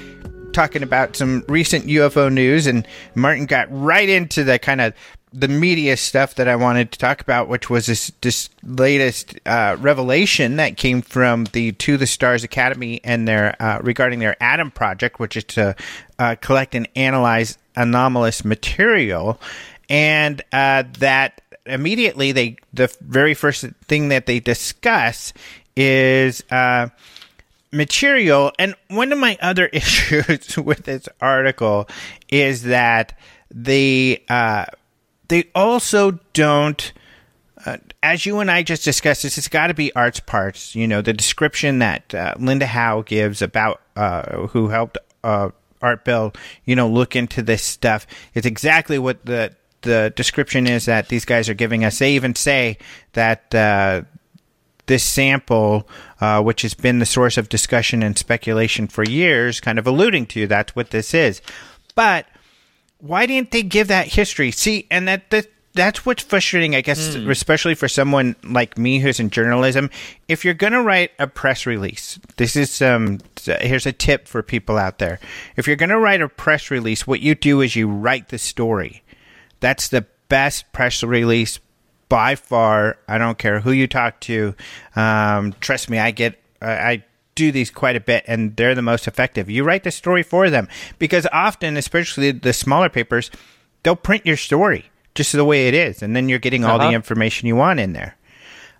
[0.55, 2.67] talking about some recent UFO news.
[2.67, 4.95] And Martin got right into the kind of
[5.35, 9.77] the media stuff that I wanted to talk about, which was this, this latest uh,
[9.79, 14.71] revelation that came from the To the Stars Academy and their uh, regarding their Adam
[14.71, 15.77] project, which is to
[16.19, 19.41] uh, collect and analyze anomalous material
[19.89, 25.33] and uh, that immediately they the very first thing that they discuss
[25.77, 26.89] is uh,
[27.73, 28.53] material.
[28.59, 31.89] And one of my other issues with this article
[32.29, 33.19] is that
[33.51, 34.67] they uh,
[35.29, 36.93] they also don't.
[37.67, 40.75] Uh, as you and I just discussed, this it's got to be arts parts.
[40.75, 46.05] You know, the description that uh, Linda Howe gives about uh, who helped uh, Art
[46.05, 46.33] Bell,
[46.65, 48.07] you know, look into this stuff.
[48.35, 51.99] It's exactly what the the description is that these guys are giving us.
[51.99, 52.79] They even say
[53.13, 54.03] that uh,
[54.87, 55.89] this sample,
[56.21, 60.27] uh, which has been the source of discussion and speculation for years, kind of alluding
[60.27, 61.41] to that's what this is.
[61.95, 62.27] But
[62.99, 64.51] why didn't they give that history?
[64.51, 65.47] See, and that, that
[65.79, 67.31] that's what's frustrating, I guess, mm.
[67.31, 69.91] especially for someone like me who's in journalism.
[70.27, 73.21] If you're going to write a press release, this is um,
[73.61, 75.21] here's a tip for people out there.
[75.57, 78.39] If you're going to write a press release, what you do is you write the
[78.39, 79.05] story.
[79.61, 81.61] That's the best press release
[82.09, 82.99] by far.
[83.07, 84.57] I don't care who you talk to.
[84.97, 87.05] Um, trust me, I get I
[87.37, 89.49] do these quite a bit, and they're the most effective.
[89.49, 90.67] You write the story for them
[90.99, 93.31] because often, especially the smaller papers,
[93.85, 96.89] they'll print your story just the way it is, and then you're getting all uh-huh.
[96.89, 98.17] the information you want in there.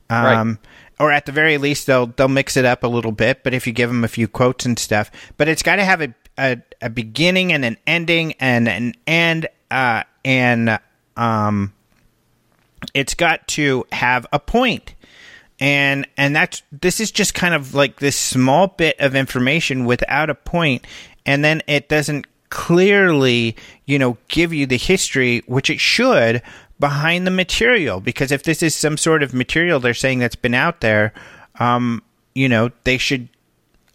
[0.09, 0.59] Um, right.
[1.01, 3.45] Or at the very least, they'll they'll mix it up a little bit.
[3.45, 6.01] But if you give them a few quotes and stuff, but it's got to have
[6.01, 10.79] a, a, a beginning and an ending and an end uh, and
[11.17, 11.75] um,
[12.95, 14.95] it's got to have a point
[15.61, 20.31] and and that's this is just kind of like this small bit of information without
[20.31, 20.87] a point
[21.27, 23.57] and then it doesn't clearly
[23.89, 26.41] you know give you the history which it should
[26.79, 30.55] behind the material because if this is some sort of material they're saying that's been
[30.55, 31.13] out there
[31.59, 32.03] um
[32.35, 33.29] you know they should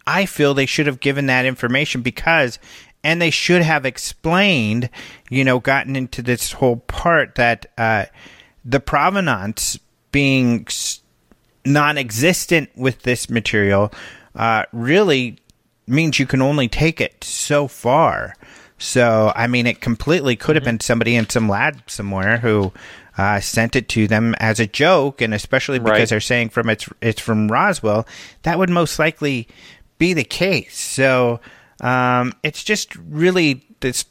[0.06, 2.58] i feel they should have given that information because
[3.04, 4.88] and they should have explained,
[5.28, 8.06] you know, gotten into this whole part that uh,
[8.64, 9.78] the provenance
[10.10, 10.66] being
[11.66, 13.92] non-existent with this material
[14.34, 15.38] uh, really
[15.86, 18.34] means you can only take it so far.
[18.84, 20.72] So, I mean, it completely could have mm-hmm.
[20.72, 22.72] been somebody in some lab somewhere who
[23.16, 26.08] uh, sent it to them as a joke, and especially because right.
[26.08, 28.06] they're saying from it's it's from Roswell,
[28.42, 29.48] that would most likely
[29.98, 30.76] be the case.
[30.76, 31.40] So,
[31.80, 34.04] um, it's just really this.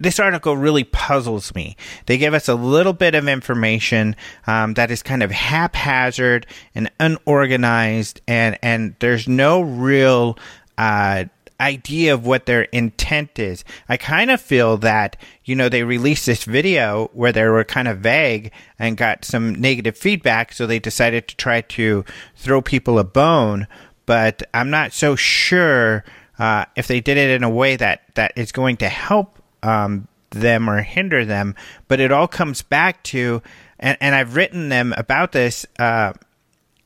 [0.00, 1.76] This article really puzzles me.
[2.06, 4.14] They give us a little bit of information
[4.46, 10.38] um, that is kind of haphazard and unorganized, and and there's no real
[10.78, 11.24] uh,
[11.60, 13.64] idea of what their intent is.
[13.88, 17.88] I kind of feel that, you know, they released this video where they were kind
[17.88, 22.04] of vague and got some negative feedback, so they decided to try to
[22.36, 23.66] throw people a bone.
[24.06, 26.04] But I'm not so sure
[26.38, 30.06] uh, if they did it in a way that, that is going to help um,
[30.30, 31.54] them or hinder them.
[31.88, 33.42] But it all comes back to,
[33.80, 36.12] and, and I've written them about this, uh,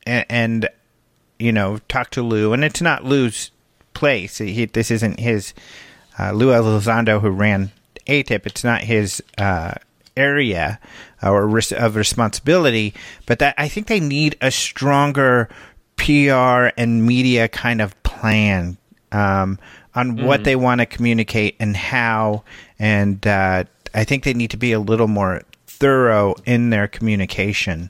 [0.05, 0.69] and, and,
[1.39, 3.51] you know, talk to Lou, and it's not Lou's
[3.93, 4.37] place.
[4.37, 5.53] He, this isn't his
[6.19, 7.71] uh, Lou Elizondo who ran
[8.07, 8.45] AATIP.
[8.45, 9.73] It's not his uh,
[10.15, 10.79] area
[11.21, 12.93] or res- of responsibility.
[13.25, 15.49] But that I think they need a stronger
[15.97, 18.77] PR and media kind of plan
[19.11, 19.59] um,
[19.95, 20.25] on mm.
[20.25, 22.43] what they want to communicate and how.
[22.79, 27.89] And uh, I think they need to be a little more thorough in their communication.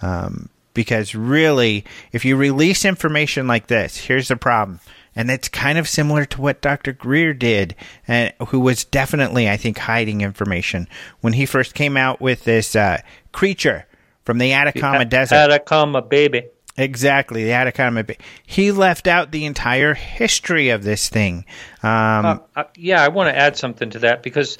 [0.00, 4.80] Um, because really, if you release information like this, here's the problem.
[5.14, 6.92] And it's kind of similar to what Dr.
[6.92, 7.74] Greer did,
[8.08, 10.88] uh, who was definitely, I think, hiding information.
[11.20, 13.86] When he first came out with this uh, creature
[14.24, 15.34] from the Atacama the Desert.
[15.34, 16.44] Atacama, baby.
[16.76, 18.02] Exactly, the Atacama.
[18.02, 18.18] Baby.
[18.46, 21.44] He left out the entire history of this thing.
[21.82, 24.56] Um, uh, uh, yeah, I want to add something to that because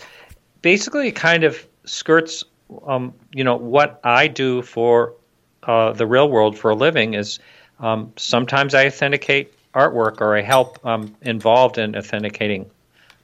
[0.61, 2.45] basically it kind of skirts,
[2.87, 5.15] um, you know, what I do for
[5.63, 7.39] uh, the real world for a living is
[7.81, 12.71] um, sometimes I authenticate artwork or I help um, involved in authenticating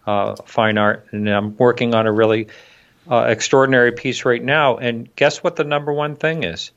[0.07, 2.49] uh, fine art, and I'm working on a really
[3.11, 4.77] uh, extraordinary piece right now.
[4.77, 6.71] And guess what the number one thing is?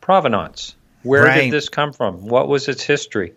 [0.00, 0.76] Provenance.
[1.02, 1.42] Where right.
[1.42, 2.26] did this come from?
[2.26, 3.34] What was its history?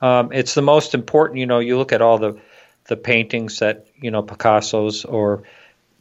[0.00, 1.38] Um, it's the most important.
[1.38, 2.38] You know, you look at all the
[2.86, 5.44] the paintings that you know Picasso's or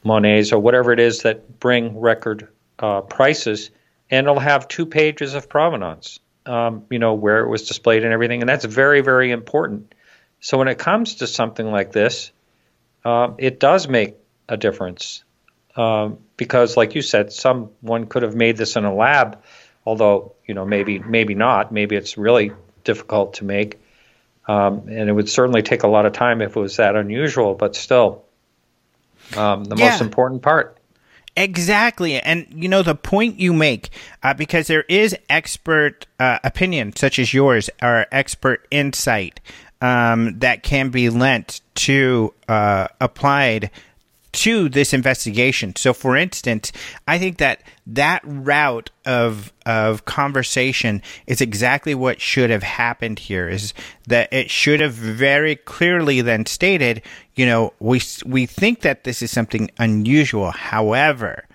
[0.03, 2.47] Monet's or whatever it is that bring record
[2.79, 3.69] uh, prices,
[4.09, 6.19] and it'll have two pages of provenance.
[6.45, 9.93] Um, you know where it was displayed and everything, and that's very very important.
[10.39, 12.31] So when it comes to something like this,
[13.05, 14.15] um, it does make
[14.49, 15.23] a difference
[15.75, 19.41] um, because, like you said, someone could have made this in a lab
[19.85, 21.71] although you know maybe maybe not.
[21.71, 22.51] Maybe it's really
[22.83, 23.79] difficult to make,
[24.47, 27.55] um, and it would certainly take a lot of time if it was that unusual.
[27.55, 28.23] But still,
[29.35, 29.89] um, the yeah.
[29.89, 30.77] most important part.
[31.37, 32.19] Exactly.
[32.19, 33.89] And, you know, the point you make,
[34.21, 39.39] uh, because there is expert uh, opinion, such as yours, or expert insight
[39.81, 43.71] um, that can be lent to uh, applied
[44.33, 45.75] to this investigation.
[45.75, 46.71] So, for instance,
[47.07, 53.49] I think that that route of of conversation is exactly what should have happened here.
[53.49, 53.73] Is
[54.07, 57.01] that it should have very clearly then stated,
[57.35, 60.51] you know, we we think that this is something unusual.
[60.51, 61.45] However,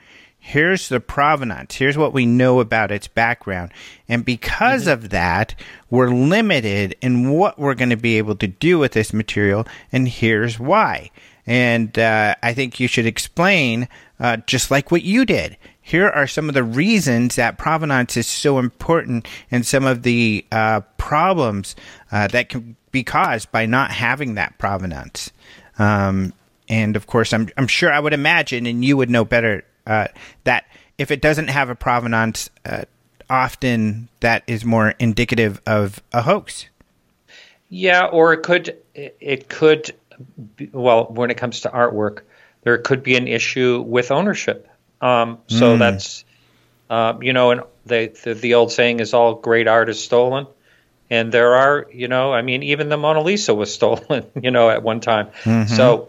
[0.47, 1.75] here's the provenance.
[1.75, 3.73] Here's what we know about its background.
[4.09, 4.93] And because mm-hmm.
[4.93, 5.57] of that,
[5.91, 9.67] we're limited in what we're going to be able to do with this material.
[9.91, 11.11] And here's why.
[11.47, 15.57] And uh, I think you should explain, uh, just like what you did.
[15.81, 20.45] Here are some of the reasons that provenance is so important and some of the
[20.51, 21.77] uh, problems
[22.11, 25.31] uh, that can be caused by not having that provenance.
[25.79, 26.33] Um,
[26.69, 30.09] and of course, I'm, I'm sure I would imagine, and you would know better, uh,
[30.43, 30.65] that
[30.99, 32.83] if it doesn't have a provenance, uh,
[33.31, 36.67] often that is more indicative of a hoax.
[37.69, 39.93] Yeah, or it could it could
[40.73, 42.21] well, when it comes to artwork,
[42.63, 44.69] there could be an issue with ownership.
[45.01, 45.79] Um, so mm.
[45.79, 46.25] that's,
[46.91, 50.47] uh, you know, and the, the, the old saying is all great art is stolen,
[51.11, 54.71] and there are, you know, I mean, even the Mona Lisa was stolen, you know,
[54.71, 55.29] at one time.
[55.45, 55.75] Mm-hmm.
[55.75, 56.09] So,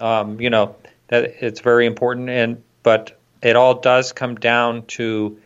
[0.00, 0.76] um, you know,
[1.08, 5.38] that it's very important, and but it all does come down to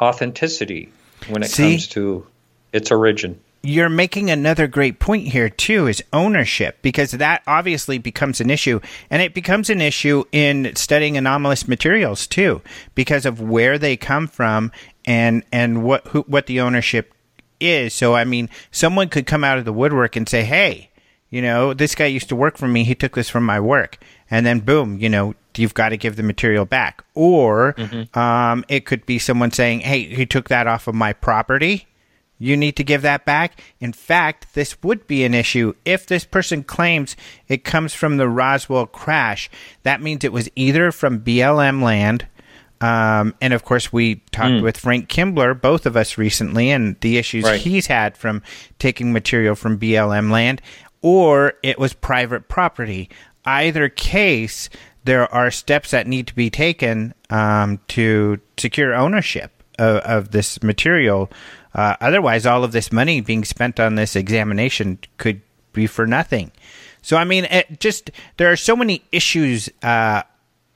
[0.00, 0.92] authenticity
[1.28, 1.72] when it See?
[1.72, 2.26] comes to
[2.72, 8.40] its origin you're making another great point here too is ownership because that obviously becomes
[8.40, 12.60] an issue and it becomes an issue in studying anomalous materials too
[12.94, 14.72] because of where they come from
[15.04, 17.14] and and what who, what the ownership
[17.60, 17.94] is.
[17.94, 20.90] So i mean someone could come out of the woodwork and say hey
[21.30, 22.84] you know this guy used to work for me.
[22.84, 23.98] He took this from my work.
[24.28, 27.04] And then boom you know you've got to give the material back.
[27.14, 28.18] Or mm-hmm.
[28.18, 31.86] um, it could be someone saying hey he took that off of my property
[32.42, 33.62] you need to give that back.
[33.78, 38.28] In fact, this would be an issue if this person claims it comes from the
[38.28, 39.48] Roswell crash.
[39.84, 42.26] That means it was either from BLM land,
[42.80, 44.62] um, and of course, we talked mm.
[44.62, 47.60] with Frank Kimbler, both of us recently, and the issues right.
[47.60, 48.42] he's had from
[48.80, 50.60] taking material from BLM land,
[51.00, 53.08] or it was private property.
[53.44, 54.68] Either case,
[55.04, 60.60] there are steps that need to be taken um, to secure ownership of, of this
[60.60, 61.30] material
[61.74, 65.40] uh, otherwise, all of this money being spent on this examination could
[65.72, 66.52] be for nothing.
[67.00, 67.46] So, I mean,
[67.78, 70.22] just there are so many issues uh,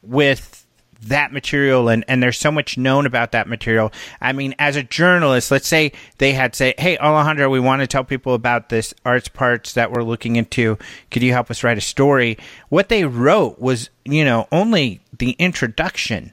[0.03, 0.67] with
[1.03, 3.93] that material and, and there's so much known about that material.
[4.21, 7.87] I mean, as a journalist, let's say they had say, Hey, Alejandro, we want to
[7.87, 10.79] tell people about this Art's Parts that we're looking into.
[11.11, 12.39] Could you help us write a story?
[12.69, 16.33] What they wrote was, you know, only the introduction.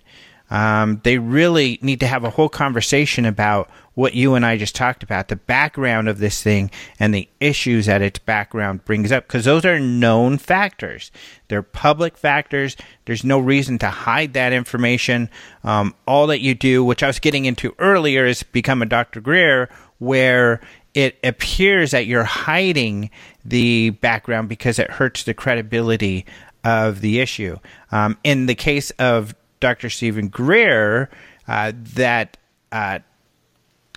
[0.50, 4.76] Um, they really need to have a whole conversation about what you and I just
[4.76, 9.28] talked about, the background of this thing and the issues that its background brings up,
[9.28, 11.12] because those are known factors.
[11.48, 12.76] They're public factors.
[13.06, 15.30] There's no reason to hide that information.
[15.64, 19.22] Um, all that you do, which I was getting into earlier, is become a Dr.
[19.22, 20.62] Greer, where
[20.94, 23.10] it appears that you're hiding
[23.46, 26.26] the background because it hurts the credibility
[26.64, 27.58] of the issue.
[27.92, 29.90] Um, in the case of Dr.
[29.90, 31.10] Steven Greer,
[31.48, 32.38] uh, that
[32.72, 33.00] uh,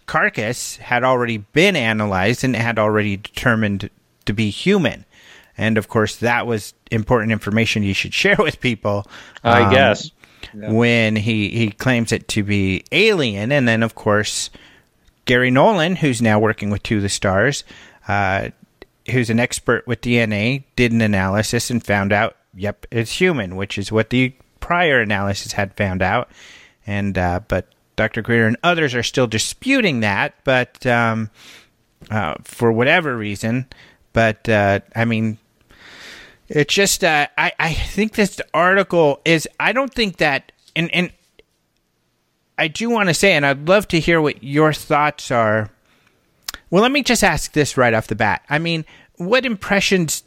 [0.07, 3.91] carcass had already been analyzed and had already determined
[4.25, 5.05] to be human.
[5.59, 9.07] And of course, that was important information you should share with people.
[9.43, 10.11] I um, guess.
[10.55, 10.73] Yeah.
[10.73, 13.51] When he, he claims it to be alien.
[13.53, 14.51] And then, of course,
[15.25, 17.65] Garry Nolan, who's now working with To the Stars,
[18.07, 18.51] uh,
[19.11, 23.77] who's an expert with DNA, did an analysis and found out, yep, it's human, which
[23.77, 26.31] is what the prior analysis had found out.
[26.87, 27.67] And uh, but
[27.97, 28.23] Dr.
[28.23, 31.31] Greer and others are still disputing that, but um,
[32.11, 33.67] uh, for whatever reason.
[34.13, 35.39] But uh, I mean,
[36.49, 41.11] it's just uh, I I think this article is I don't think that and and
[42.59, 45.71] I do want to say, and I'd love to hear what your thoughts are.
[46.71, 48.45] Well, let me just ask this right off the bat.
[48.49, 48.85] I mean,
[49.17, 50.23] what impressions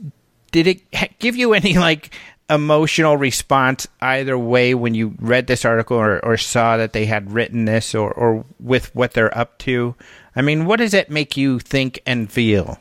[0.51, 2.11] did it give you any like
[2.49, 7.31] emotional response either way when you read this article or, or saw that they had
[7.31, 9.95] written this or, or with what they're up to?
[10.35, 12.79] I mean, what does it make you think and feel?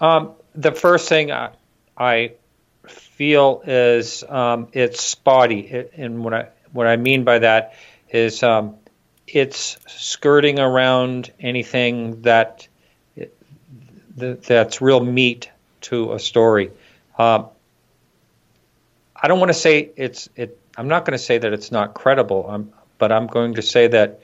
[0.00, 1.50] Um, the first thing I,
[1.96, 2.32] I
[2.86, 7.74] feel is um, it's spotty, it, and what I what I mean by that
[8.10, 8.76] is um,
[9.26, 12.68] it's skirting around anything that
[14.16, 15.50] that's real meat
[15.82, 16.70] to a story.
[17.18, 17.46] Um,
[19.26, 20.56] I don't want to say it's it.
[20.76, 22.46] I'm not going to say that it's not credible.
[22.48, 24.20] I'm, but I'm going to say that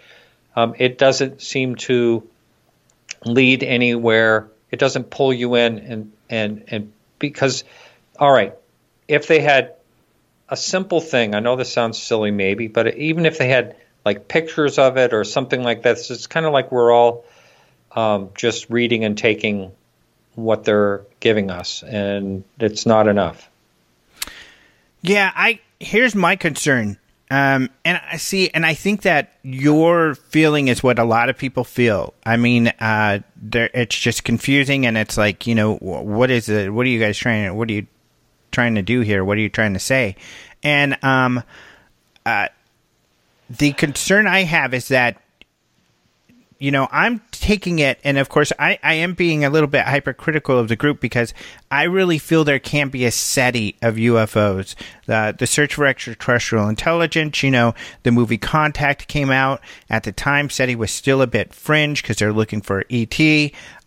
[0.54, 2.22] um, it doesn't seem to
[3.24, 4.48] lead anywhere.
[4.70, 7.64] It doesn't pull you in, and and and because,
[8.16, 8.54] all right,
[9.08, 9.74] if they had
[10.48, 13.74] a simple thing, I know this sounds silly, maybe, but even if they had
[14.04, 17.24] like pictures of it or something like this, it's kind of like we're all
[17.90, 19.72] um, just reading and taking
[20.36, 23.48] what they're giving us, and it's not enough.
[25.02, 26.98] Yeah, I here's my concern.
[27.30, 31.38] Um, and I see, and I think that your feeling is what a lot of
[31.38, 32.12] people feel.
[32.26, 36.74] I mean, uh, it's just confusing, and it's like, you know, what is it?
[36.74, 37.56] What are you guys trying?
[37.56, 37.86] What are you
[38.50, 39.24] trying to do here?
[39.24, 40.16] What are you trying to say?
[40.62, 41.42] And um,
[42.26, 42.48] uh,
[43.48, 45.16] the concern I have is that
[46.62, 49.84] you know, I'm taking it, and of course, I, I am being a little bit
[49.84, 51.34] hypercritical of the group because
[51.72, 54.76] I really feel there can't be a SETI of UFOs.
[55.06, 59.60] The, the search for extraterrestrial intelligence, you know, the movie Contact came out.
[59.90, 63.18] At the time, SETI was still a bit fringe because they're looking for ET.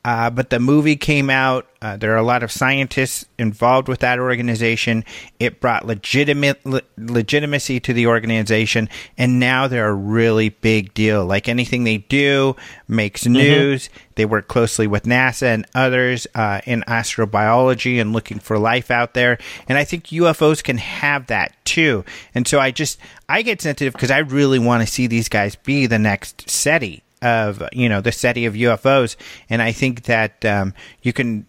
[0.06, 1.66] Uh, but the movie came out.
[1.82, 5.04] Uh, there are a lot of scientists involved with that organization.
[5.40, 8.88] It brought legitimate le- legitimacy to the organization,
[9.18, 11.26] and now they're a really big deal.
[11.26, 12.56] Like anything they do
[12.88, 13.34] makes mm-hmm.
[13.34, 13.88] news.
[13.88, 14.00] Mm-hmm.
[14.14, 19.16] They work closely with NASA and others uh, in astrobiology and looking for life out
[19.16, 19.40] there.
[19.68, 22.06] And I think UFOs can have that too.
[22.36, 25.56] And so I just I get sensitive because I really want to see these guys
[25.56, 29.16] be the next SETI of you know the SETI of UFOs,
[29.50, 31.46] and I think that um, you can.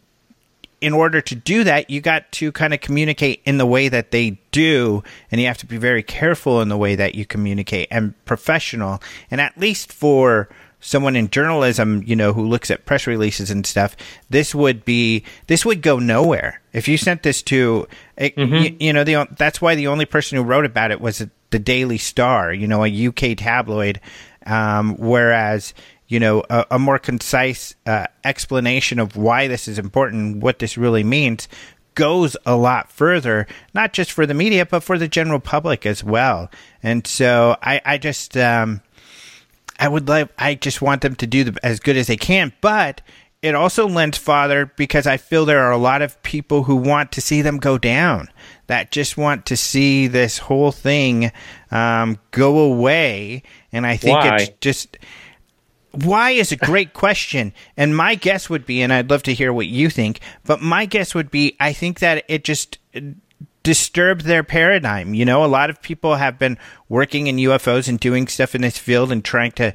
[0.78, 4.10] In order to do that, you got to kind of communicate in the way that
[4.10, 5.02] they do,
[5.32, 9.02] and you have to be very careful in the way that you communicate and professional.
[9.30, 10.50] And at least for
[10.80, 13.96] someone in journalism, you know, who looks at press releases and stuff,
[14.30, 17.88] this would be this would go nowhere if you sent this to,
[18.18, 18.54] mm-hmm.
[18.54, 21.58] you, you, know, the that's why the only person who wrote about it was the
[21.58, 24.00] Daily Star, you know, a UK tabloid,
[24.46, 25.74] um, whereas,
[26.08, 30.78] you know, a, a more concise uh, explanation of why this is important, what this
[30.78, 31.48] really means,
[31.94, 36.04] goes a lot further, not just for the media, but for the general public as
[36.04, 36.50] well.
[36.82, 38.82] And so I, I just, um,
[39.80, 42.52] I would like, I just want them to do the, as good as they can,
[42.60, 43.00] but
[43.42, 47.12] it also lends father because I feel there are a lot of people who want
[47.12, 48.28] to see them go down
[48.66, 51.30] that just want to see this whole thing
[51.70, 53.42] um, go away.
[53.76, 54.36] And I think why?
[54.36, 54.98] it's just
[55.92, 57.52] why is a great question.
[57.76, 60.86] And my guess would be, and I'd love to hear what you think, but my
[60.86, 62.78] guess would be I think that it just
[63.62, 65.14] disturbed their paradigm.
[65.14, 66.58] You know, a lot of people have been
[66.88, 69.72] working in UFOs and doing stuff in this field and trying to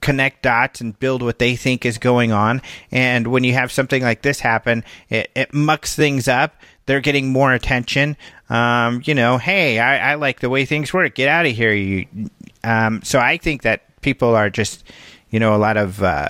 [0.00, 2.60] connect dots and build what they think is going on.
[2.90, 7.28] And when you have something like this happen, it, it mucks things up they're getting
[7.28, 8.16] more attention.
[8.50, 11.14] Um, you know, hey, I, I, like the way things work.
[11.14, 12.06] Get out of here, you.
[12.64, 14.84] Um, so I think that people are just,
[15.30, 16.02] you know, a lot of.
[16.02, 16.28] Uh,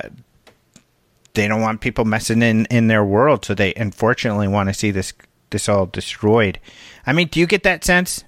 [1.35, 4.91] they don't want people messing in in their world, so they unfortunately want to see
[4.91, 5.13] this
[5.51, 6.59] this all destroyed.
[7.07, 8.25] I mean, do you get that sense?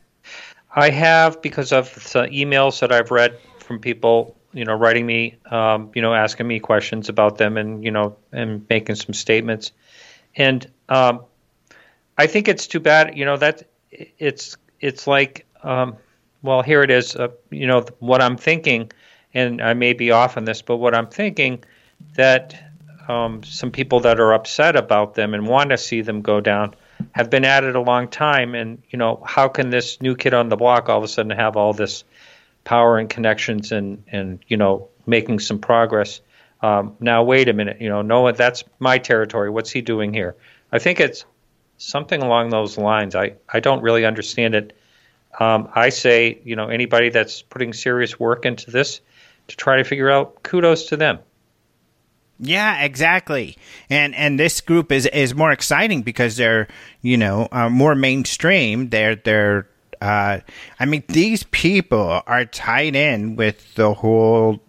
[0.75, 5.37] I have because of the emails that I've read from people, you know, writing me,
[5.51, 9.73] um, you know, asking me questions about them, and you know, and making some statements.
[10.37, 11.25] And um,
[12.19, 13.17] I think it's too bad.
[13.17, 15.97] You know that it's it's like um,
[16.45, 17.17] well here it is.
[17.17, 18.93] Uh, you know what I'm thinking,
[19.33, 21.65] and I may be off on this, but what I'm thinking
[22.15, 22.55] that
[23.09, 26.75] um, some people that are upset about them and want to see them go down
[27.13, 28.55] have been at it a long time.
[28.55, 31.31] And you know how can this new kid on the block all of a sudden
[31.33, 32.05] have all this
[32.63, 36.21] power and connections and and you know making some progress?
[36.65, 39.51] um, now wait a minute, you know, no, that's my territory.
[39.51, 40.35] What's he doing here?
[40.73, 41.27] I think it's
[41.77, 43.15] something along those lines.
[43.15, 44.75] I, I don't really understand it.
[45.41, 49.01] Um, I say, you know, anybody that's putting serious work into this
[49.49, 51.19] to try to figure out, kudos to them.
[52.39, 53.57] Yeah, exactly.
[53.89, 56.67] And and this group is is more exciting because they're
[57.01, 58.89] you know uh, more mainstream.
[58.91, 59.69] They're they're
[60.01, 60.41] uh,
[60.81, 64.61] I mean these people are tied in with the whole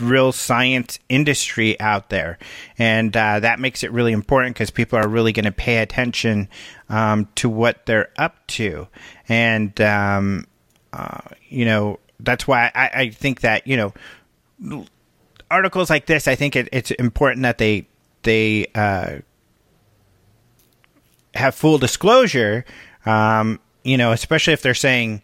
[0.00, 2.38] real science industry out there,
[2.78, 6.48] and uh, that makes it really important because people are really going to pay attention
[6.88, 8.88] um, to what they're up to,
[9.28, 10.46] and um,
[10.92, 14.84] uh, you know that's why I, I think that you know
[15.50, 17.86] articles like this, I think it, it's important that they
[18.22, 19.18] they uh,
[21.34, 22.64] have full disclosure.
[23.06, 25.22] Um, you know, especially if they're saying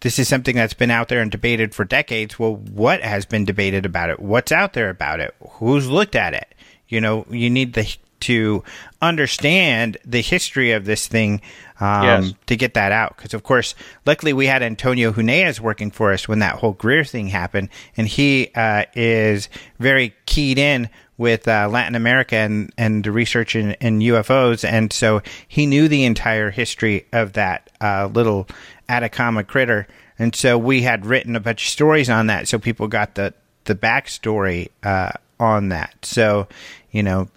[0.00, 2.38] this is something that's been out there and debated for decades.
[2.38, 4.20] Well, what has been debated about it?
[4.20, 5.34] What's out there about it?
[5.52, 6.54] Who's looked at it?
[6.88, 8.62] You know, you need the to
[9.00, 11.40] understand the history of this thing
[11.80, 12.34] um, yes.
[12.46, 13.16] to get that out.
[13.16, 13.74] Because, of course,
[14.06, 18.06] luckily we had Antonio Huneeus working for us when that whole Greer thing happened, and
[18.06, 20.88] he uh, is very keyed in
[21.20, 24.66] with uh, Latin America and, and the research in, in, UFOs.
[24.66, 28.48] And so he knew the entire history of that uh, little
[28.88, 29.86] Atacama critter.
[30.18, 33.34] And so we had written a bunch of stories on that, so people got the,
[33.64, 35.94] the backstory uh, on that.
[36.06, 36.48] So,
[36.90, 37.28] you know,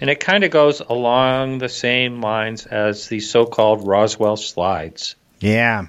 [0.00, 5.16] and it kind of goes along the same lines as the so called Roswell slides.
[5.40, 5.86] Yeah.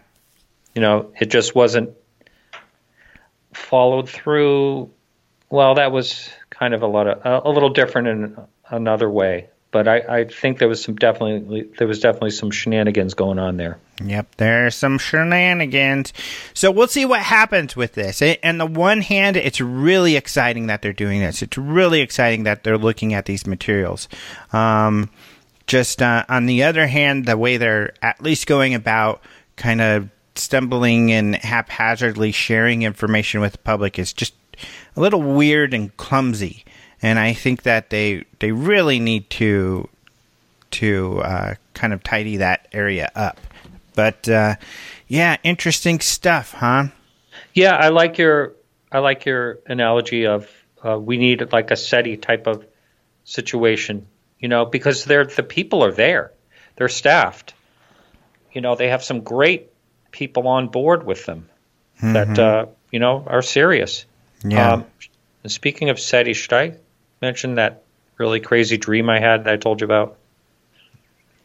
[0.74, 1.90] You know, it just wasn't
[3.54, 4.90] followed through.
[5.50, 8.38] Well, that was kind of a lot of a little different in
[8.70, 13.14] another way but I, I, think there was some definitely there was definitely some shenanigans
[13.14, 13.78] going on there.
[14.02, 16.14] Yep, there's some shenanigans.
[16.54, 18.22] So we'll see what happens with this.
[18.22, 21.42] And the one hand, it's really exciting that they're doing this.
[21.42, 24.08] It's really exciting that they're looking at these materials.
[24.54, 25.10] Um,
[25.68, 29.22] just uh, on the other hand, the way they're at least going about
[29.58, 34.36] kind of stumbling and haphazardly sharing information with the public is just
[34.96, 36.66] a little weird and clumsy
[37.06, 39.88] and I think that they they really need to
[40.72, 43.40] to uh, kind of tidy that area up.
[43.94, 44.56] But uh,
[45.08, 46.88] yeah, interesting stuff, huh?
[47.54, 48.54] Yeah, I like your
[48.92, 50.50] I like your analogy of
[50.84, 52.66] uh, we need like a SETI type of
[53.24, 54.08] situation,
[54.40, 56.32] you know, because they're the people are there,
[56.76, 57.54] they're staffed.
[58.52, 59.70] You know, they have some great
[60.12, 61.50] people on board with them
[61.98, 62.14] mm-hmm.
[62.14, 64.06] that uh, you know are serious.
[64.52, 64.74] Yeah.
[64.74, 64.86] Um,
[65.48, 66.76] speaking of SETI, should I
[67.22, 67.84] mention that
[68.18, 70.18] really crazy dream I had that I told you about?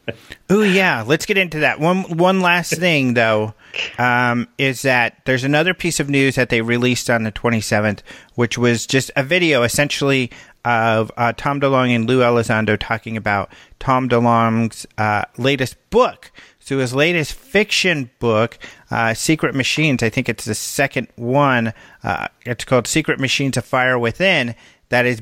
[0.49, 1.79] oh yeah, let's get into that.
[1.79, 3.53] One one last thing though
[3.97, 7.99] um, is that there's another piece of news that they released on the 27th,
[8.35, 10.31] which was just a video essentially
[10.65, 16.31] of uh, Tom DeLonge and Lou Elizondo talking about Tom DeLonge's uh, latest book.
[16.61, 18.57] So his latest fiction book,
[18.89, 21.73] uh, Sekret Machines, I think it's the second one.
[22.03, 24.55] Uh, it's called Sekret Machines: A Fire Within.
[24.89, 25.21] That is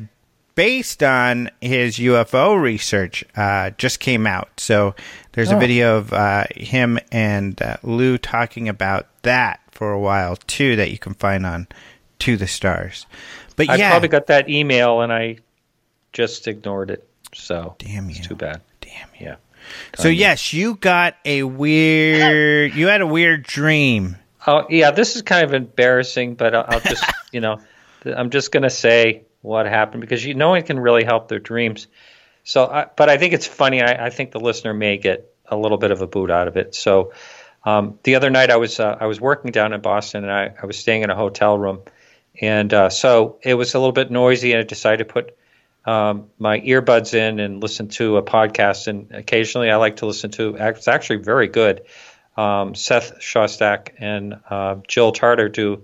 [0.59, 4.49] based on his UFO research uh, just came out.
[4.59, 4.93] So
[5.31, 5.55] there's oh.
[5.55, 10.75] a video of uh, him and uh, Lou talking about that for a while too
[10.75, 11.67] that you can find on
[12.19, 13.05] To the Stars.
[13.55, 15.37] But I yeah, probably got that email and I
[16.11, 17.07] just ignored it.
[17.33, 18.59] So damn you, it's too bad.
[18.81, 19.27] Damn you.
[19.27, 19.35] Yeah.
[19.95, 22.73] So yes, you got a weird.
[22.73, 24.17] You had a weird dream.
[24.45, 27.59] Oh yeah, this is kind of embarrassing, but I'll, I'll just you know,
[28.05, 31.87] I'm just gonna say what happened because you, no one can really help their dreams.
[32.43, 33.81] So, I, but I think it's funny.
[33.81, 36.57] I, I, think the listener may get a little bit of a boot out of
[36.57, 36.73] it.
[36.73, 37.13] So,
[37.63, 40.53] um, the other night I was uh, I was working down in Boston and I,
[40.61, 41.81] I was staying in a hotel room,
[42.41, 45.37] and uh, so it was a little bit noisy, and I decided to put
[45.85, 48.87] um, my earbuds in and listen to a podcast.
[48.87, 50.55] And occasionally I like to listen to.
[50.59, 51.83] It's actually very good.
[52.37, 55.83] Um, Seth Shostak and uh, Jill Tarter do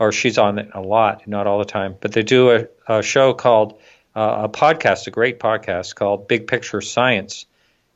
[0.00, 3.02] or she's on it a lot, not all the time, but they do a, a
[3.02, 3.78] show called
[4.16, 7.44] uh, a podcast, a great podcast called Big Picture Science.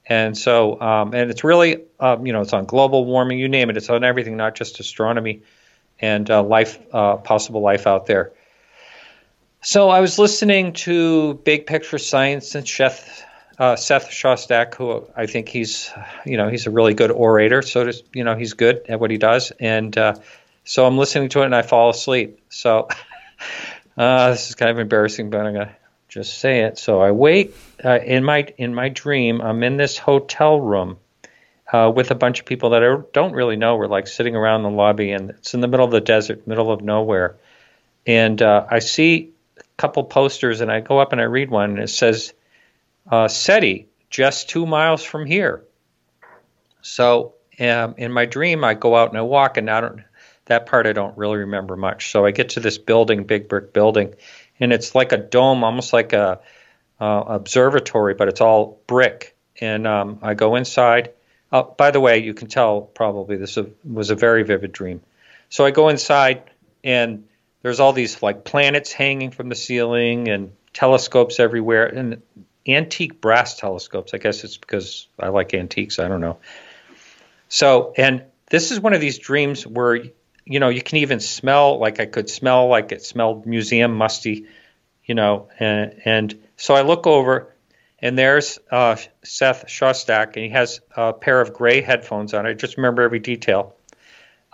[0.07, 3.71] And so, um, and it's really, um, you know, it's on global warming, you name
[3.71, 5.43] it, it's on everything, not just astronomy
[5.99, 8.33] and uh, life, uh, possible life out there.
[9.67, 13.25] So I was listening to Big Picture Science and Seth,
[13.59, 15.91] uh, Seth Shostak, who I think he's,
[16.27, 17.63] you know, he's a really good orator.
[17.63, 19.53] So, just, you know, he's good at what he does.
[19.59, 20.17] And uh,
[20.65, 22.41] so I'm listening to it and I fall asleep.
[22.51, 22.89] So
[23.97, 25.75] uh, this is kind of embarrassing, but I'm gonna
[26.11, 26.77] just say it.
[26.77, 29.41] So I wake uh, in my in my dream.
[29.41, 30.99] I'm in this hotel room
[31.73, 33.77] uh, with a bunch of people that I don't really know.
[33.77, 36.71] We're like sitting around the lobby, and it's in the middle of the desert, middle
[36.71, 37.37] of nowhere.
[38.07, 39.31] and uh, I see
[39.77, 42.33] couple posters, and I go up and I read one, and it says
[43.11, 45.65] uh, SETI, just two miles from here.
[46.83, 50.03] So um, in my dream, I go out and I walk, and I don't
[50.47, 52.11] that part I don't really remember much.
[52.11, 54.15] So I get to this building, big brick building,
[54.61, 56.41] and it's like a dome, almost like a
[57.01, 59.37] uh, observatory, but it's all brick.
[59.61, 61.13] And um, I go inside.
[61.51, 65.01] Uh, by the way, you can tell probably this was a very vivid dream.
[65.49, 66.43] So I go inside,
[66.83, 67.27] and
[67.65, 72.21] there's all these like planets hanging from the ceiling, and telescopes everywhere, and
[72.69, 74.13] antique brass telescopes.
[74.13, 75.99] I guess it's because I like antiques.
[75.99, 76.37] I don't know.
[77.49, 79.99] So, and this is one of these dreams where
[80.45, 84.47] you know, you can even smell like I could smell like it smelled museum musty,
[85.07, 87.55] you know, and, and so I look over
[87.99, 92.47] and there's uh, Seth Shostak and he has a pair of gray headphones on.
[92.47, 93.75] I just remember every detail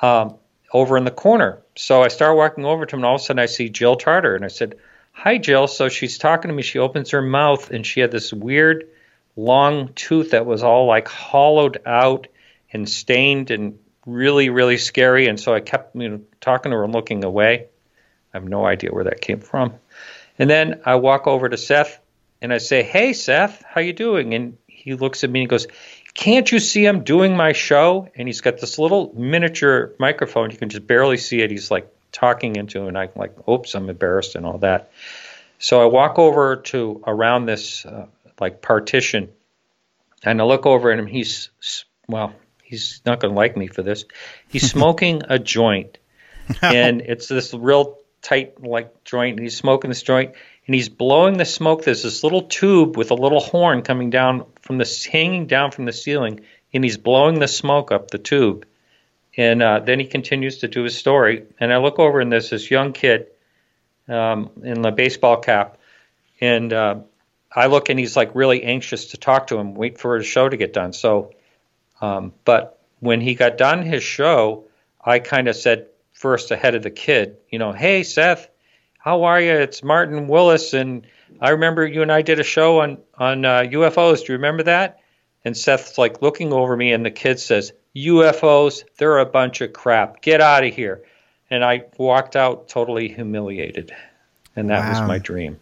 [0.01, 0.37] um,
[0.73, 1.62] over in the corner.
[1.77, 3.97] So I start walking over to him and all of a sudden I see Jill
[3.97, 4.77] Tarter and I said,
[5.12, 5.66] Hi, Jill.
[5.66, 6.62] So she's talking to me.
[6.62, 8.89] She opens her mouth and she had this weird
[9.37, 12.29] long tooth that was all like hollowed out
[12.73, 15.27] and stained and really, really scary.
[15.27, 17.66] And so I kept you know, talking to her and looking away.
[18.33, 19.75] I have no idea where that came from.
[20.39, 22.01] And then I walk over to Seth
[22.41, 25.66] and I say, "Hey, Seth, how you doing?" And he looks at me and goes,
[26.15, 30.51] "Can't you see I'm doing my show?" And he's got this little miniature microphone.
[30.51, 31.51] You can just barely see it.
[31.51, 34.91] He's like talking into, it, and I'm like, "Oops, I'm embarrassed," and all that.
[35.59, 38.07] So I walk over to around this uh,
[38.41, 39.29] like partition,
[40.25, 41.07] and I look over at him.
[41.07, 41.51] He's
[42.09, 42.33] well,
[42.63, 44.05] he's not going to like me for this.
[44.49, 45.99] He's smoking a joint,
[46.63, 49.37] and it's this real tight like joint.
[49.37, 50.35] And he's smoking this joint,
[50.67, 51.85] and he's blowing the smoke.
[51.85, 55.85] There's this little tube with a little horn coming down from the hanging down from
[55.85, 56.41] the ceiling,
[56.73, 58.67] and he's blowing the smoke up the tube.
[59.37, 61.45] And uh, then he continues to do his story.
[61.59, 63.29] And I look over, and there's this young kid
[64.09, 65.79] um, in the baseball cap,
[66.41, 66.97] and uh,
[67.55, 70.49] I look, and he's like really anxious to talk to him, wait for his show
[70.49, 70.93] to get done.
[70.93, 71.33] So
[72.01, 74.65] um, but when he got done his show,
[75.03, 78.49] I kind of said first ahead of the kid, you know, hey Seth,
[79.03, 79.53] how are you?
[79.53, 81.07] It's Martin Willis, and
[81.41, 84.19] I remember you and I did a show on on uh, UFOs.
[84.19, 85.01] Do you remember that?
[85.45, 89.73] And Seth's like looking over me, and the kid says, UFOs, they're a bunch of
[89.73, 90.21] crap.
[90.23, 91.03] Get out of here.
[91.49, 93.93] And I walked out totally humiliated.
[94.55, 94.91] And that wow.
[94.91, 95.59] was my dream.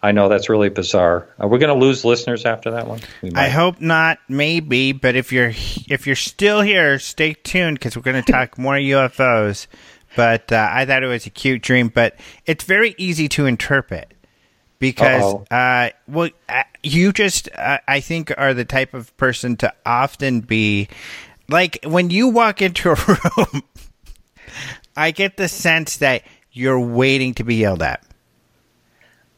[0.00, 1.26] I know that's really bizarre.
[1.40, 3.00] Are we going to lose listeners after that one?
[3.34, 4.18] I hope not.
[4.28, 5.52] Maybe, but if you're
[5.88, 9.66] if you're still here, stay tuned because we're going to talk more UFOs.
[10.18, 14.12] But uh, I thought it was a cute dream, but it's very easy to interpret
[14.80, 19.72] because uh, well, uh, you just uh, I think are the type of person to
[19.86, 20.88] often be
[21.48, 22.94] like when you walk into a
[23.36, 23.62] room.
[24.96, 28.04] I get the sense that you're waiting to be yelled at.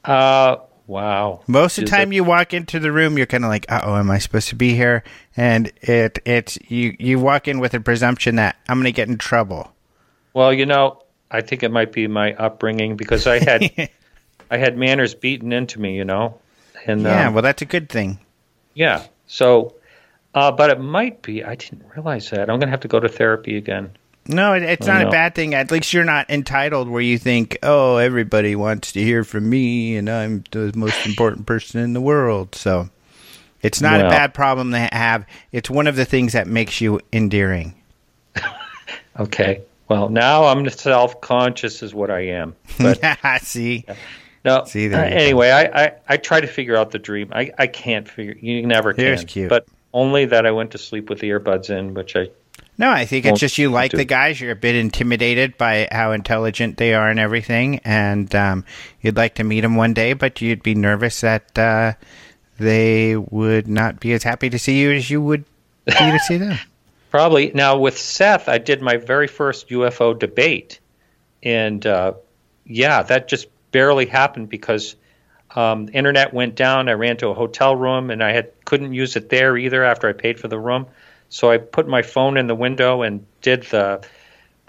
[0.02, 0.56] Uh,
[0.86, 1.42] wow.
[1.46, 3.96] Most of the time, you walk into the room, you're kind of like, uh "Oh,
[3.96, 5.04] am I supposed to be here?"
[5.36, 9.08] And it it's you you walk in with a presumption that I'm going to get
[9.08, 9.74] in trouble.
[10.32, 13.90] Well, you know, I think it might be my upbringing because I had
[14.50, 16.38] I had manners beaten into me, you know.
[16.86, 18.18] And yeah, um, well, that's a good thing.
[18.74, 19.04] Yeah.
[19.26, 19.74] So,
[20.34, 21.44] uh, but it might be.
[21.44, 22.40] I didn't realize that.
[22.40, 23.92] I'm going to have to go to therapy again.
[24.26, 25.54] No, it's not a bad thing.
[25.54, 29.96] At least you're not entitled where you think, oh, everybody wants to hear from me
[29.96, 32.54] and I'm the most important person in the world.
[32.54, 32.90] So
[33.62, 35.26] it's not well, a bad problem to have.
[35.52, 37.74] It's one of the things that makes you endearing.
[39.18, 39.62] okay.
[39.90, 42.54] Well, now I'm self conscious, is what I am.
[42.78, 43.00] But,
[43.42, 43.84] See?
[44.44, 44.64] No.
[44.64, 47.30] See, uh, anyway, I, I, I, try to figure out the dream.
[47.32, 48.36] I, I can't figure.
[48.40, 49.04] You never can.
[49.04, 49.50] Here's cute.
[49.50, 52.28] But only that I went to sleep with the earbuds in, which I
[52.78, 54.40] no, I think it's just you like the guys.
[54.40, 58.64] You're a bit intimidated by how intelligent they are and everything, and um,
[59.02, 61.92] you'd like to meet them one day, but you'd be nervous that uh,
[62.58, 65.44] they would not be as happy to see you as you would
[65.84, 66.58] be to see them.
[67.10, 67.50] Probably.
[67.52, 70.78] Now with Seth, I did my very first UFO debate,
[71.42, 72.14] and uh,
[72.64, 74.94] yeah, that just barely happened because
[75.54, 76.88] um, the internet went down.
[76.88, 80.08] I ran to a hotel room, and I had couldn't use it there either after
[80.08, 80.86] I paid for the room.
[81.28, 84.06] So I put my phone in the window and did the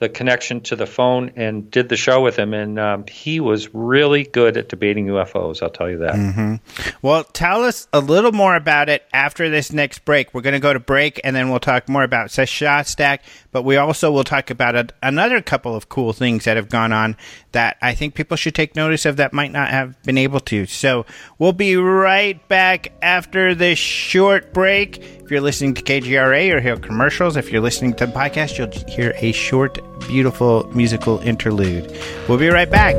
[0.01, 3.71] the connection to the phone and did the show with him, and um, he was
[3.71, 5.61] really good at debating UFOs.
[5.61, 6.15] I'll tell you that.
[6.15, 6.55] Mm-hmm.
[7.03, 10.33] Well, tell us a little more about it after this next break.
[10.33, 13.19] We're going to go to break, and then we'll talk more about Seth Shostak,
[13.51, 16.91] but we also will talk about a, another couple of cool things that have gone
[16.91, 17.15] on
[17.51, 20.65] that I think people should take notice of that might not have been able to.
[20.65, 21.05] So
[21.37, 25.20] we'll be right back after this short break.
[25.31, 27.37] You're listening to KGRA, or hear commercials.
[27.37, 31.89] If you're listening to the podcast, you'll hear a short beautiful musical interlude.
[32.27, 32.95] We'll be right back.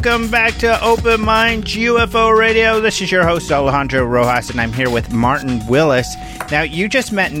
[0.00, 2.80] Welcome back to Open Mind UFO Radio.
[2.80, 6.14] This is your host, Alejandro Rojas, and I'm here with Martin Willis.
[6.52, 7.32] Now, you just met,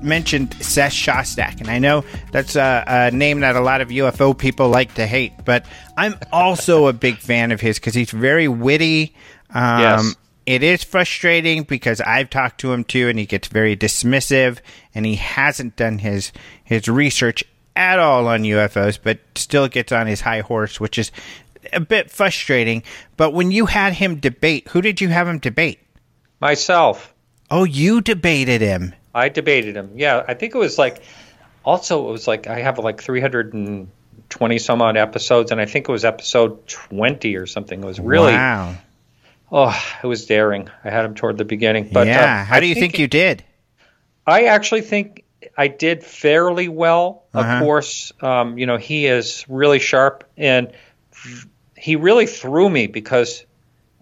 [0.00, 4.38] mentioned Seth Shostak, and I know that's a, a, name that a lot of UFO
[4.38, 8.46] people like to hate, but I'm also a big fan of his because he's very
[8.46, 9.12] witty.
[9.50, 10.14] Um, yes.
[10.46, 14.60] It is frustrating because I've talked to him too, and he gets very dismissive,
[14.94, 16.30] and he hasn't done his
[16.62, 17.42] his research
[17.76, 21.10] at all on UFOs, but still gets on his high horse, which is
[21.72, 22.82] a bit frustrating.
[23.16, 25.80] But when you had him debate, who did you have him debate?
[26.40, 27.14] Myself.
[27.50, 28.94] Oh, you debated him.
[29.14, 29.92] I debated him.
[29.94, 31.02] Yeah, I think it was like.
[31.64, 35.92] Also, it was like I have like 320 some odd episodes, and I think it
[35.92, 37.82] was episode 20 or something.
[37.82, 38.34] It was really.
[38.34, 38.74] Wow.
[39.50, 40.68] Oh, it was daring.
[40.82, 41.88] I had him toward the beginning.
[41.92, 43.44] But yeah, uh, how do you think, think you did?
[44.26, 45.24] I actually think
[45.56, 47.24] I did fairly well.
[47.32, 47.48] Uh-huh.
[47.48, 50.72] Of course, um, you know he is really sharp, and
[51.84, 53.44] he really threw me because,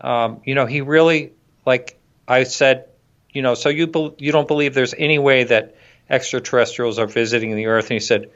[0.00, 1.32] um, you know, he really
[1.66, 2.86] like I said,
[3.32, 5.74] you know, so you be- you don't believe there's any way that
[6.08, 8.30] extraterrestrials are visiting the Earth, and he said.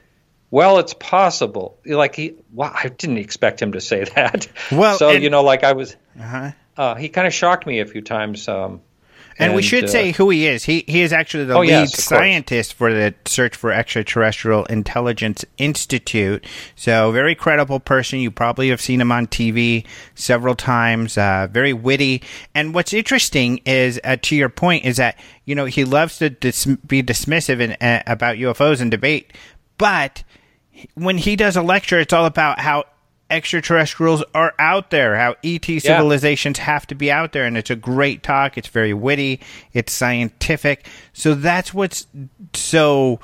[0.48, 1.76] Well, it's possible.
[1.84, 4.46] Like he, well, I didn't expect him to say that.
[4.70, 6.52] Well, so and, you know, like I was, uh-huh.
[6.76, 8.46] uh, he kind of shocked me a few times.
[8.46, 8.80] Um,
[9.38, 10.64] and, and, we should uh, say who he is.
[10.64, 15.44] He he is actually the oh, lead yes, scientist for the Search for Extraterrestrial Intelligence
[15.58, 16.46] Institute.
[16.74, 18.18] So very credible person.
[18.18, 21.18] You probably have seen him on TV several times.
[21.18, 22.22] Uh, very witty.
[22.54, 26.30] And what's interesting is, uh, to your point, is that you know he loves to
[26.30, 29.32] dis- be dismissive in, uh, about UFOs and debate,
[29.76, 30.24] but
[30.94, 32.84] when he does a lecture, it's all about how
[33.30, 36.64] extraterrestrials are out there, how ET civilizations yeah.
[36.64, 37.44] have to be out there.
[37.44, 38.56] And it's a great talk.
[38.56, 39.40] It's very witty,
[39.72, 40.86] it's scientific.
[41.12, 42.06] So that's what's
[42.54, 43.20] so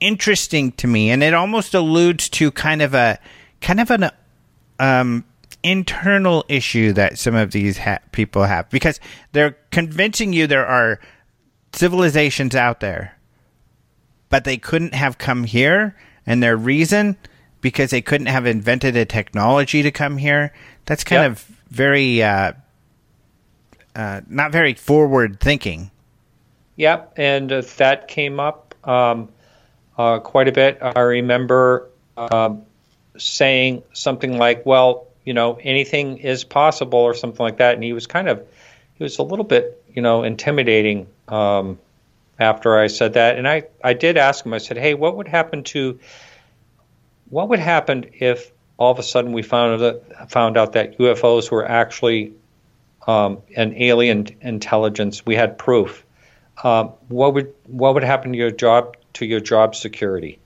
[0.00, 1.10] interesting to me.
[1.10, 3.18] And it almost alludes to kind of a,
[3.60, 4.10] kind of an,
[4.78, 5.24] um,
[5.62, 9.00] internal issue that some of these ha- people have because
[9.32, 11.00] they're convincing you there are
[11.72, 13.16] civilizations out there,
[14.28, 15.96] but they couldn't have come here.
[16.26, 17.16] And their reason
[17.64, 20.52] because they couldn't have invented a technology to come here.
[20.84, 21.30] That's kind yep.
[21.30, 21.38] of
[21.70, 22.52] very uh,
[23.96, 25.90] uh, not very forward thinking.
[26.76, 29.30] Yep, and uh, that came up um,
[29.96, 30.76] uh, quite a bit.
[30.82, 31.88] I remember
[32.18, 32.64] um,
[33.16, 37.94] saying something like, "Well, you know, anything is possible," or something like that, and he
[37.94, 38.46] was kind of
[38.96, 41.78] he was a little bit, you know, intimidating um,
[42.38, 43.38] after I said that.
[43.38, 44.52] And I I did ask him.
[44.52, 45.98] I said, "Hey, what would happen to
[47.28, 51.50] what would happen if all of a sudden we found out, found out that UFOs
[51.50, 52.32] were actually
[53.06, 55.24] um, an alien intelligence?
[55.24, 56.04] We had proof.
[56.62, 60.38] Um, what would what would happen to your job to your job security?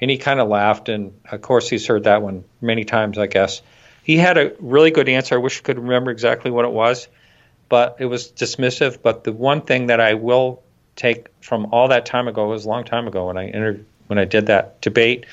[0.00, 3.26] And he kind of laughed, and of course he's heard that one many times, I
[3.26, 3.62] guess.
[4.02, 5.36] He had a really good answer.
[5.36, 7.06] I wish I could remember exactly what it was,
[7.68, 9.00] but it was dismissive.
[9.00, 10.60] But the one thing that I will
[10.96, 13.84] take from all that time ago it was a long time ago when I entered
[14.08, 15.26] when I did that debate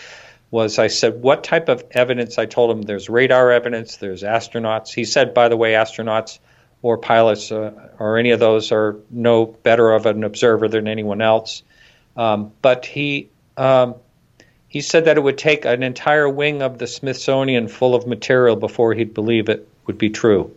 [0.52, 2.38] was I said, what type of evidence?
[2.38, 4.94] I told him there's radar evidence, there's astronauts.
[4.94, 6.40] He said, by the way, astronauts
[6.82, 11.22] or pilots uh, or any of those are no better of an observer than anyone
[11.22, 11.64] else.
[12.16, 13.96] Um, but he um,
[14.68, 18.56] he said that it would take an entire wing of the Smithsonian full of material
[18.56, 20.56] before he'd believe it would be true.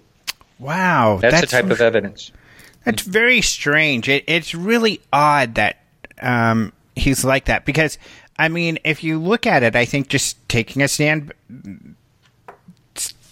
[0.58, 2.30] Wow, that's, that's the type of evidence.
[2.84, 4.08] That's very strange.
[4.08, 5.78] It, it's really odd that
[6.20, 7.98] um, he's like that because
[8.42, 11.32] I mean, if you look at it, I think just taking a stand,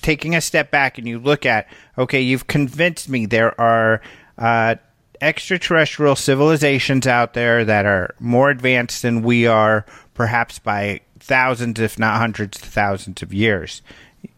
[0.02, 1.66] taking a step back, and you look at,
[1.98, 4.02] okay, you've convinced me there are
[4.38, 4.76] uh,
[5.20, 9.84] extraterrestrial civilizations out there that are more advanced than we are,
[10.14, 13.82] perhaps by thousands, if not hundreds of thousands of years.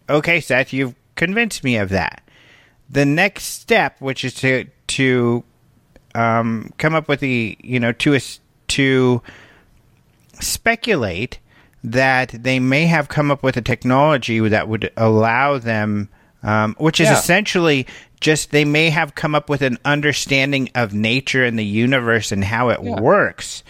[0.09, 2.23] Okay, Seth, you've convinced me of that.
[2.89, 5.45] The next step, which is to to
[6.15, 8.19] um, come up with the you know to
[8.69, 9.23] to
[10.43, 11.39] speculate
[11.85, 16.09] that they may have come up with a technology that would allow them
[16.45, 17.19] um, which is Yeah.
[17.19, 17.87] essentially
[18.21, 22.43] just they may have come up with an understanding of nature and the universe and
[22.45, 23.01] how it Yeah.
[23.01, 23.63] works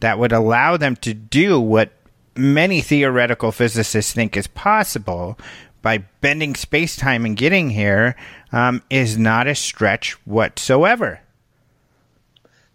[0.00, 1.90] that would allow them to do what
[2.36, 5.38] many theoretical physicists think is possible
[5.82, 8.16] by bending space time and getting here
[8.52, 11.20] um, is not a stretch whatsoever.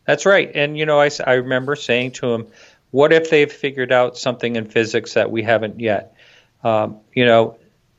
[0.06, 0.49] That's right.
[0.56, 2.47] And, you know, I, I remember saying to him,
[2.92, 6.16] what if they've figured out something in physics that we haven't yet?
[6.64, 7.58] Um, you know,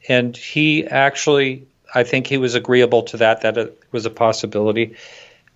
[0.09, 4.97] and he actually, I think he was agreeable to that, that it was a possibility.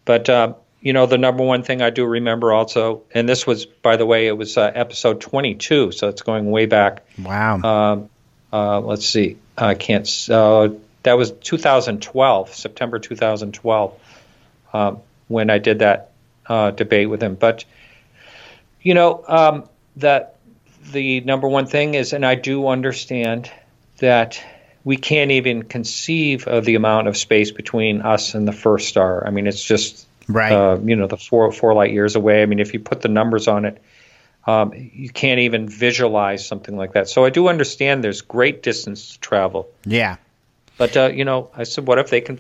[0.05, 3.67] But, um, you know, the number one thing I do remember also, and this was,
[3.67, 7.05] by the way, it was uh, episode 22, so it's going way back.
[7.19, 7.61] Wow.
[7.63, 8.11] Um,
[8.53, 9.37] uh, let's see.
[9.59, 10.09] I can't.
[10.31, 10.71] Uh,
[11.03, 13.95] that was 2012, September 2012,
[14.73, 16.13] um, when I did that
[16.47, 17.35] uh, debate with him.
[17.35, 17.65] But
[18.87, 20.37] you know um, that
[20.93, 23.51] the number one thing is, and I do understand
[23.99, 24.41] that
[24.85, 29.27] we can't even conceive of the amount of space between us and the first star.
[29.27, 30.53] I mean, it's just right.
[30.53, 32.45] uh, you know the four four light years away.
[32.45, 33.83] I mean, if you put the numbers on it,
[34.47, 37.09] um, you can't even visualize something like that.
[37.09, 40.19] So I do understand there's great distance to travel, yeah.
[40.79, 42.39] but uh, you know, I said, what if they can,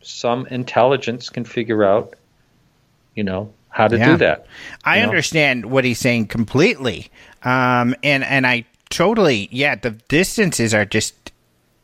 [0.00, 2.14] some intelligence can figure out,
[3.16, 4.06] you know, how to Yeah.
[4.06, 4.46] do that?
[4.84, 5.04] I know?
[5.04, 7.10] understand what he's saying completely.
[7.42, 11.32] Um, and, and I totally, yeah, the distances are just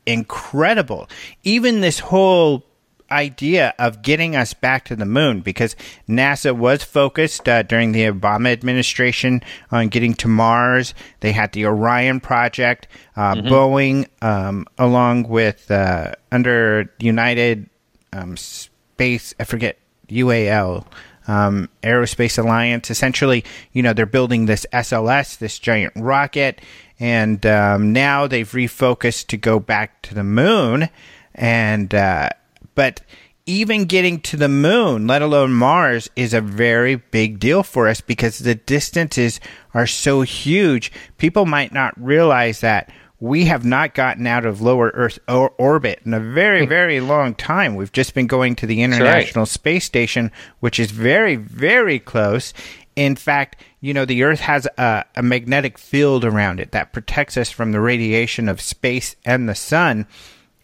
[0.07, 1.09] incredible.
[1.43, 2.65] Even this whole
[3.11, 5.77] idea of getting us back to the moon, because
[6.09, 10.95] NASA was focused uh, during the Obama administration on getting to Mars.
[11.21, 17.69] They had the Orion project, uh, Boeing, um, along with uh, under United
[18.13, 19.79] um, Space, I forget,
[20.09, 20.87] UAL
[21.27, 22.91] um, Aerospace Alliance.
[22.91, 26.61] Essentially, you know, they're building this SLS, this giant rocket,
[26.99, 30.89] and um, now they've refocused to go back to the moon.
[31.35, 32.31] And uh,
[32.75, 33.01] but
[33.47, 38.01] even getting to the moon, let alone Mars, is a very big deal for us
[38.01, 39.39] because the distances
[39.75, 40.91] are so huge.
[41.19, 42.91] People might not realize that
[43.21, 46.69] we have not gotten out of lower Earth or- orbit in a very, hmm.
[46.69, 47.75] very long time.
[47.75, 48.85] We've just been going to the right.
[48.85, 52.53] International Space Station, which is very, very close.
[52.97, 57.37] In fact, you know, the Earth has a, a magnetic field around it that protects
[57.37, 60.07] us from the radiation of space and the sun.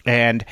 [0.05, 0.45] And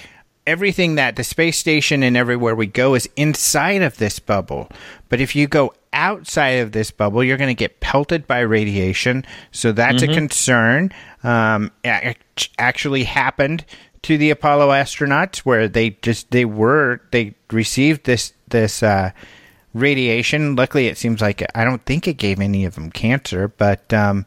[0.46, 4.70] everything that the space station and everywhere we go is inside of this bubble.
[5.08, 9.24] But if you go outside of this bubble, you're going to get pelted by radiation.
[9.52, 10.92] So that's a concern.
[11.22, 13.64] Um, act- actually happened
[14.02, 19.10] to the Apollo astronauts where they just they were they received this this uh,
[19.74, 20.56] radiation.
[20.56, 24.26] Luckily, it seems like I don't think it gave any of them cancer, but um,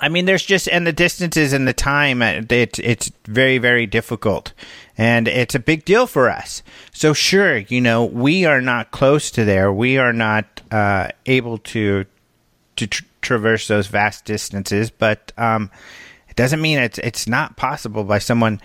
[0.00, 2.22] I mean, there's just and the distances and the time.
[2.22, 4.52] uh, It's it's very very difficult,
[4.96, 6.62] and it's a big deal for us.
[6.92, 9.72] So sure, you know, we are not close to there.
[9.72, 12.06] We are not uh, able to
[12.76, 15.70] to tr- traverse those vast distances, but um,
[16.28, 18.60] it doesn't mean it's it's not possible by someone.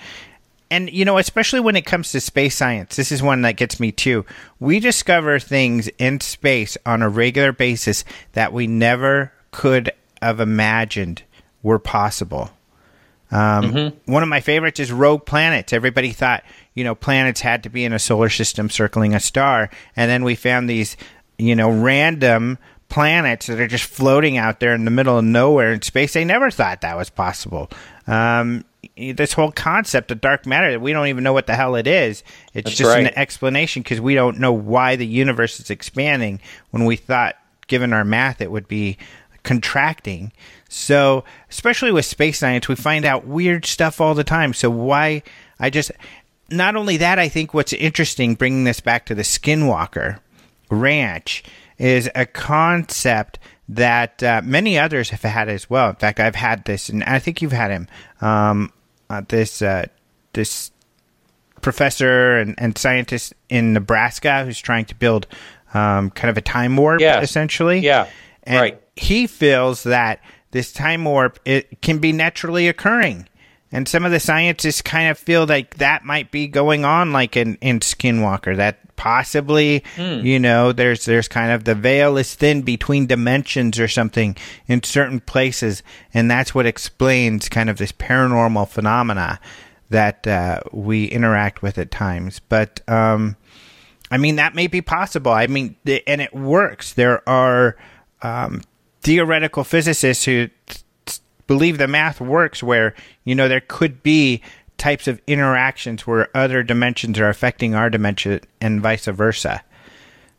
[0.71, 3.79] And you know, especially when it comes to space science, this is one that gets
[3.79, 4.25] me too.
[4.59, 11.21] We discover things in space on a regular basis that we never could have imagined
[11.65, 12.51] were possible.
[13.31, 15.73] Um, One of my favorites is rogue planets.
[15.73, 16.43] Everybody thought,
[16.75, 20.23] you know, planets had to be in a solar system circling a star, and then
[20.23, 20.95] we found these,
[21.39, 25.73] you know, random planets that are just floating out there in the middle of nowhere
[25.73, 26.13] in space.
[26.13, 27.71] They never thought that was possible.
[28.05, 28.63] Um,
[28.95, 31.87] this whole concept of dark matter, that we don't even know what the hell it
[31.87, 32.23] is.
[32.53, 36.39] It's That's just an explanation because we don't know why the universe is expanding
[36.69, 37.35] when we thought,
[37.65, 38.99] given our math, it would be
[39.41, 40.31] contracting.
[40.69, 44.53] So, especially with space science, we find out weird stuff all the time.
[44.53, 45.23] So, why
[45.59, 45.91] I just
[46.49, 50.19] not only that, I think what's interesting, bringing this back to the Skinwalker
[50.69, 51.43] Ranch,
[51.77, 55.89] is a concept that uh, many others have had as well.
[55.89, 57.87] In fact, I've had this, and I think you've had him.
[58.21, 58.71] Um,
[59.09, 59.85] uh, this uh,
[60.33, 60.71] this
[61.61, 65.25] professor and, and scientist in Nebraska who's trying to build
[65.73, 67.23] um, kind of a time warp, Yes.
[67.23, 67.79] essentially.
[67.79, 68.07] Yeah,
[68.43, 68.81] And right.
[68.95, 70.21] He feels that
[70.55, 73.27] this time warp it can be naturally occurring.
[73.73, 77.35] And some of the scientists kind of feel like that might be going on, like
[77.35, 78.55] in, in Skinwalker.
[78.55, 79.83] That possibly,
[80.23, 84.37] you know, there's there's kind of the veil is thin between dimensions or something
[84.67, 85.83] in certain places,
[86.13, 89.41] and that's what explains kind of this paranormal phenomena
[89.89, 92.39] that uh, we interact with at times.
[92.39, 93.35] But um,
[94.09, 95.33] I mean, that may be possible.
[95.33, 96.93] I mean, th- and it works.
[96.93, 97.75] There are
[98.21, 98.61] um,
[99.05, 104.41] theoretical physicists who th- believe the math works where, you know, there could be
[104.79, 109.63] types of interactions where other dimensions are affecting our dimension and vice versa.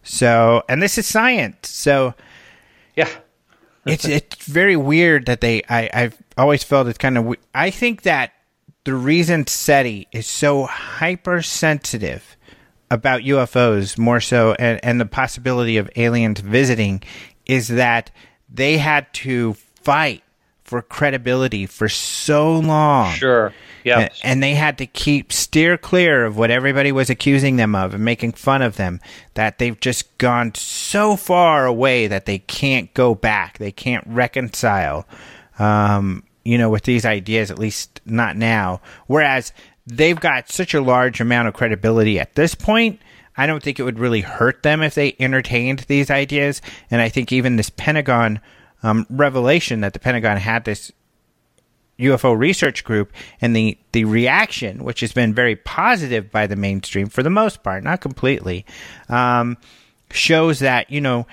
[0.02, 1.68] So, and this is science.
[1.68, 2.14] So,
[2.96, 3.08] yeah,
[3.86, 5.62] it's it's very weird that they.
[5.68, 7.34] I I've always felt it's kind of.
[7.54, 8.32] I think that
[8.84, 12.36] the reason SETI is so hypersensitive
[12.90, 17.02] about UFOs more so and, and the possibility of aliens visiting
[17.46, 18.10] is that
[18.48, 20.22] they had to fight
[20.64, 23.12] for credibility for so long.
[23.12, 23.52] Sure.
[23.84, 24.00] Yeah.
[24.00, 27.94] And, and, they had to keep steer clear of what everybody was accusing them of
[27.94, 29.00] and making fun of them
[29.34, 33.58] that they've just gone so far away that they can't go back.
[33.58, 35.06] They can't reconcile
[35.58, 38.80] um, you know with these ideas at least not now.
[39.06, 39.52] Whereas
[39.86, 43.00] they've got such a large amount of credibility at this point
[43.36, 46.62] I don't think it would really hurt them if they entertained these ideas.
[46.90, 48.40] And I think even this Pentagon
[48.82, 50.92] um, revelation that the Pentagon had this
[51.98, 57.08] UFO research group and the, the reaction, which has been very positive by the mainstream
[57.08, 58.66] for the most part, not completely,
[59.08, 59.56] um,
[60.10, 61.26] shows that, you know,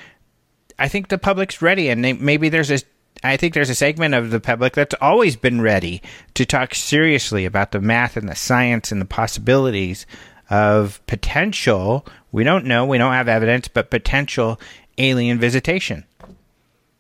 [0.79, 2.79] I think the public's ready and they, maybe there's a
[3.25, 6.01] I think there's a segment of the public that's always been ready
[6.33, 10.05] to talk seriously about the math and the science and the possibilities
[10.53, 14.59] of potential, we don't know, we don't have evidence, but potential
[14.99, 16.05] alien visitation.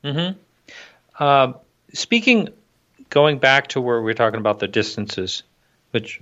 [0.03, 0.39] Mm-hmm.
[1.19, 1.53] Uh,
[1.93, 2.49] speaking,
[3.11, 5.43] going back to where we are talking about the distances,
[5.91, 6.19] which,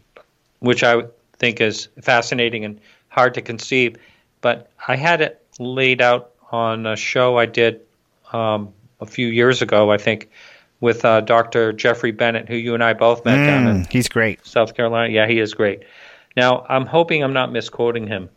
[0.59, 1.03] which I
[1.38, 3.95] think is fascinating and hard to conceive,
[4.41, 7.79] but I had it laid out on a show I did
[8.34, 10.29] um, a few years ago, I think,
[10.82, 11.71] with uh, Dr.
[11.71, 14.45] Jeffrey Bennett, who you and I both met mm, down in he's great.
[14.45, 15.13] South Carolina.
[15.13, 15.84] Yeah, he is great.
[16.36, 18.29] Now, I'm hoping I'm not misquoting him,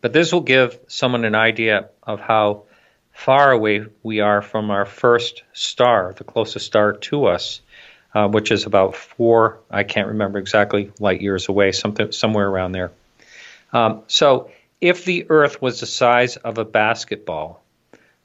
[0.00, 2.64] but this will give someone an idea of how
[3.12, 7.60] far away we are from our first star, the closest star to us,
[8.14, 12.72] uh, which is about four, I can't remember exactly, light years away, something somewhere around
[12.72, 12.90] there.
[13.72, 14.50] Um, so,
[14.80, 17.62] if the Earth was the size of a basketball,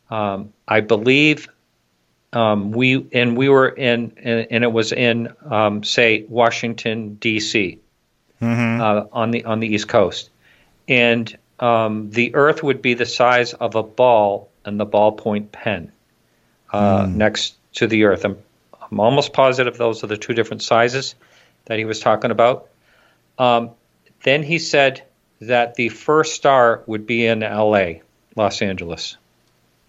[0.10, 1.48] um, I believe
[2.34, 7.80] um, we and we were in, and, and it was in, um, say, Washington D.C
[8.42, 8.82] mm-hmm.
[8.82, 10.30] uh, on the on the East Coast,
[10.88, 15.92] and um, the Earth would be the size of a ball and the ballpoint pen
[16.72, 17.16] uh, mm.
[17.16, 18.26] next to the Earth.
[18.26, 18.38] I'm,
[18.92, 21.16] I'm almost positive those are the two different sizes
[21.66, 22.68] that he was talking about.
[23.38, 23.72] Um,
[24.24, 25.04] then he said
[25.42, 28.02] that the first star would be in L.A.,
[28.36, 29.18] Los Angeles.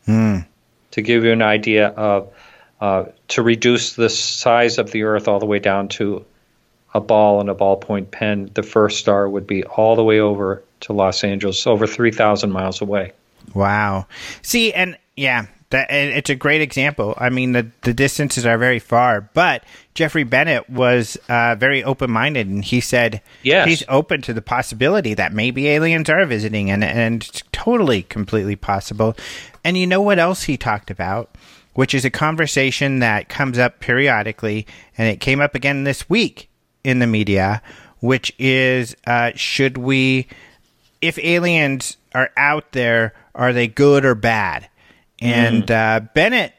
[0.06, 0.46] Mm.
[0.92, 2.32] To give you an idea of
[2.80, 6.24] uh, to reduce the size of the Earth all the way down to
[6.92, 10.62] a ball and a ballpoint pen, the first star would be all the way over
[10.80, 13.12] to Los Angeles, over 3,000 miles away.
[13.54, 14.06] Wow.
[14.42, 17.14] See, and yeah, that it's a great example.
[17.16, 19.64] I mean, the the distances are very far, but
[19.94, 23.68] Jeffrey Bennett was uh, very open minded, and he said yes.
[23.68, 28.56] he's open to the possibility that maybe aliens are visiting, and and it's totally completely
[28.56, 29.16] possible.
[29.64, 31.30] And you know what else he talked about,
[31.74, 34.66] which is a conversation that comes up periodically,
[34.98, 36.49] and it came up again this week
[36.84, 37.62] in the media,
[38.00, 40.26] which is uh, should we,
[41.00, 44.68] if aliens are out there, are they good or bad?
[45.20, 45.70] And mm.
[45.70, 46.54] uh, Bennett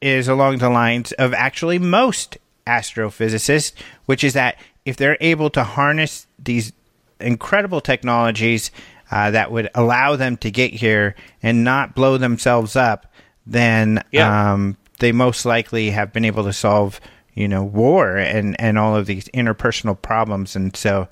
[0.00, 3.72] is along the lines of actually most astrophysicists,
[4.06, 6.72] which is that if they're able to harness these
[7.20, 8.70] incredible technologies
[9.10, 13.12] uh, that would allow them to get here and not blow themselves up,
[13.46, 14.52] then yeah.
[14.52, 17.00] um, they most likely have been able to solve
[17.38, 20.56] you know, war and, and all of these interpersonal problems.
[20.56, 21.06] And so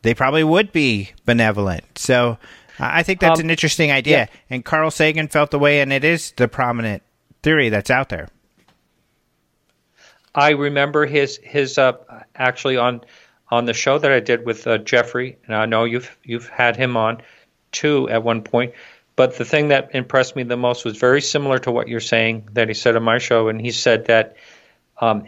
[0.00, 1.84] they probably would be benevolent.
[1.98, 2.38] So
[2.78, 4.18] I think that's um, an interesting idea.
[4.18, 4.26] Yeah.
[4.48, 7.02] And Carl Sagan felt the way, and it is the prominent
[7.42, 8.28] theory that's out there.
[10.34, 11.94] I remember his his uh,
[12.34, 13.02] actually on
[13.50, 16.76] on the show that I did with uh, Jeffrey, and I know you've you've had
[16.76, 17.20] him on
[17.72, 18.72] too at one point.
[19.16, 22.48] But the thing that impressed me the most was very similar to what you're saying
[22.52, 24.36] that he said on my show, and he said that
[25.00, 25.26] um,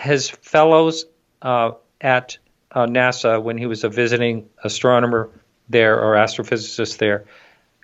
[0.00, 1.04] his fellows
[1.42, 2.38] uh, at
[2.72, 5.30] uh, NASA when he was a visiting astronomer
[5.68, 7.26] there or astrophysicist there,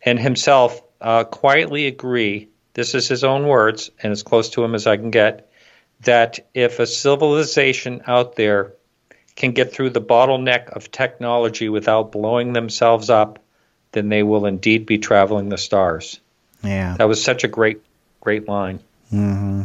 [0.03, 2.49] and himself uh, quietly agree.
[2.75, 5.51] This is his own words, and as close to him as I can get.
[6.01, 8.75] That if a civilization out there
[9.35, 13.39] can get through the bottleneck of technology without blowing themselves up,
[13.93, 16.21] then they will indeed be traveling the stars.
[16.63, 17.83] Yeah, that was such a great,
[18.21, 18.81] great line.
[19.13, 19.63] Mm-hmm.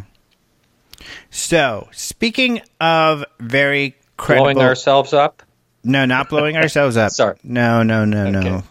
[1.30, 5.44] So, speaking of very credible, blowing ourselves up.
[5.84, 7.12] No, not blowing ourselves up.
[7.12, 7.38] Sorry.
[7.44, 8.50] No, no, no, okay.
[8.50, 8.64] no.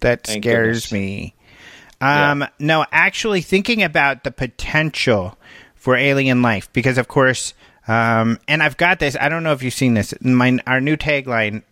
[0.00, 0.92] That Thank scares goodness.
[0.92, 1.34] me.
[2.00, 2.48] Um, yeah.
[2.58, 5.38] No, actually, thinking about the potential
[5.74, 7.54] for alien life, because of course,
[7.86, 9.14] Um, and I've got this.
[9.20, 10.14] I don't know if you've seen this.
[10.22, 11.62] My our new tagline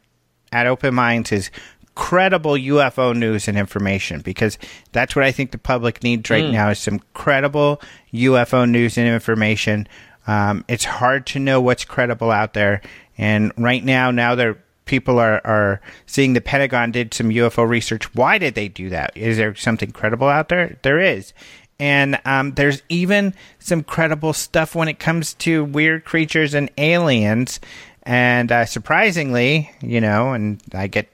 [0.52, 1.50] at Open Minds is
[1.94, 4.58] credible UFO news and information because
[4.92, 6.52] that's what I think the public needs right mm.
[6.52, 7.80] now is some credible
[8.12, 9.86] UFO news and information.
[10.26, 12.80] Um, it's hard to know what's credible out there,
[13.18, 18.14] and right now, now they're people are, are seeing the Pentagon did some UFO research.
[18.14, 19.16] Why did they do that?
[19.16, 20.76] Is there something credible out there?
[20.82, 21.32] There is.
[21.78, 27.60] And um, there's even some credible stuff when it comes to weird creatures and aliens.
[28.02, 31.08] And uh, surprisingly, you know, and I get,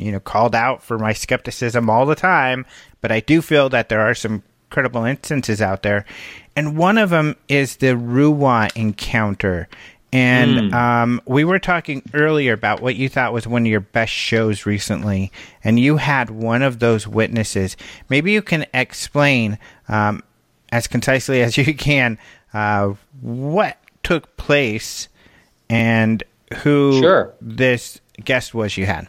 [0.00, 2.66] you know, called out for my skepticism all the time,
[3.00, 6.04] but I do feel that there are some credible instances out there.
[6.56, 9.68] And one of them is the Ruwa encounter.
[10.12, 10.74] And mm.
[10.74, 14.66] um, we were talking earlier about what you thought was one of your best shows
[14.66, 15.30] recently,
[15.62, 17.76] and you had one of those witnesses.
[18.08, 20.24] Maybe you can explain um,
[20.72, 22.18] as concisely as you can
[22.52, 25.08] uh, what took place
[25.68, 26.24] and
[26.62, 27.34] who sure.
[27.40, 29.06] this guest was you had.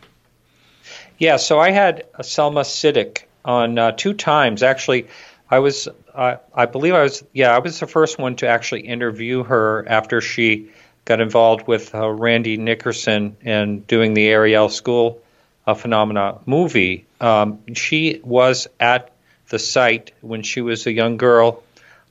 [1.21, 4.63] Yeah, so I had Selma Siddiq on uh, two times.
[4.63, 5.05] Actually,
[5.51, 8.81] I was, uh, I believe I was, yeah, I was the first one to actually
[8.87, 10.71] interview her after she
[11.05, 15.21] got involved with uh, Randy Nickerson and doing the Ariel School
[15.67, 17.05] of Phenomena movie.
[17.19, 19.11] Um, she was at
[19.49, 21.61] the site when she was a young girl.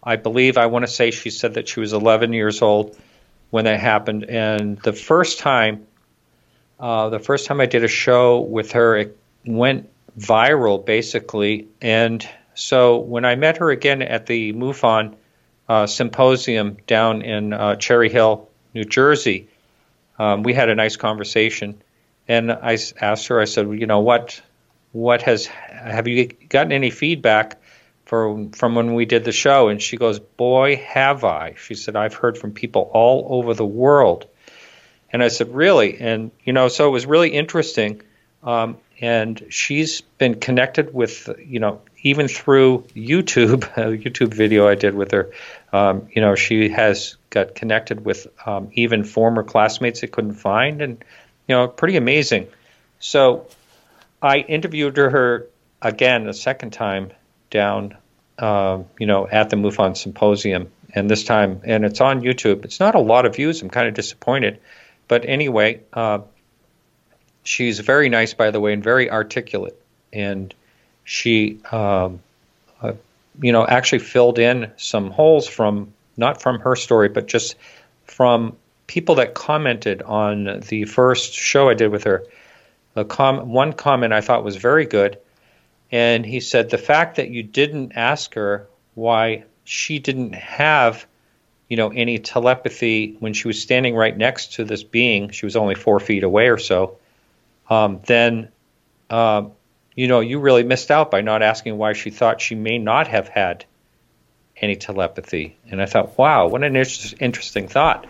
[0.05, 2.97] I believe I want to say she said that she was 11 years old
[3.51, 4.23] when that happened.
[4.23, 5.89] And the first time,
[6.81, 11.69] uh, the first time I did a show with her, it went viral basically.
[11.81, 15.15] And so when I met her again at the MUFON
[15.69, 19.49] uh, symposium down in uh, Cherry Hill, New Jersey,
[20.19, 21.81] um, we had a nice conversation,
[22.29, 23.41] and I asked her.
[23.41, 24.43] I said, "You know what?
[24.93, 27.59] What has have you gotten any feedback
[28.05, 31.97] from from when we did the show?" And she goes, "Boy, have I!" She said,
[31.97, 34.27] "I've heard from people all over the world."
[35.13, 38.03] And I said, "Really?" And you know, so it was really interesting.
[38.43, 44.75] Um, and she's been connected with you know even through YouTube, a YouTube video I
[44.75, 45.31] did with her.
[45.73, 50.83] Um, you know, she has got connected with um, even former classmates that couldn't find,
[50.83, 51.05] and
[51.47, 52.49] you know, pretty amazing.
[52.99, 53.47] So
[54.23, 55.47] I interviewed her
[55.81, 57.13] again a second time
[57.51, 57.97] down,
[58.39, 62.65] um, you know, at the MUFON symposium, and this time, and it's on YouTube.
[62.65, 63.63] It's not a lot of views.
[63.63, 64.61] I'm kind of disappointed,
[65.11, 66.21] but anyway, uh,
[67.43, 69.77] she's very nice, by the way, and very articulate,
[70.13, 70.55] and
[71.03, 71.59] she.
[71.73, 72.21] Um,
[72.81, 72.93] uh,
[73.43, 77.57] you know, actually filled in some holes from not from her story, but just
[78.05, 78.57] from
[78.87, 82.25] people that commented on the first show I did with her.
[83.09, 85.19] Com- one comment I thought was very good,
[85.91, 91.07] and he said the fact that you didn't ask her why she didn't have,
[91.71, 95.31] you know, any telepathy when she was standing right next to this being.
[95.31, 96.99] She was only four feet away or so.
[97.71, 98.49] Um, then,
[99.09, 99.45] uh,
[99.95, 103.07] you know, you really missed out by not asking why she thought she may not
[103.07, 103.65] have had
[104.57, 105.57] any telepathy.
[105.71, 108.07] And I thought, wow, what an inter- interesting thought.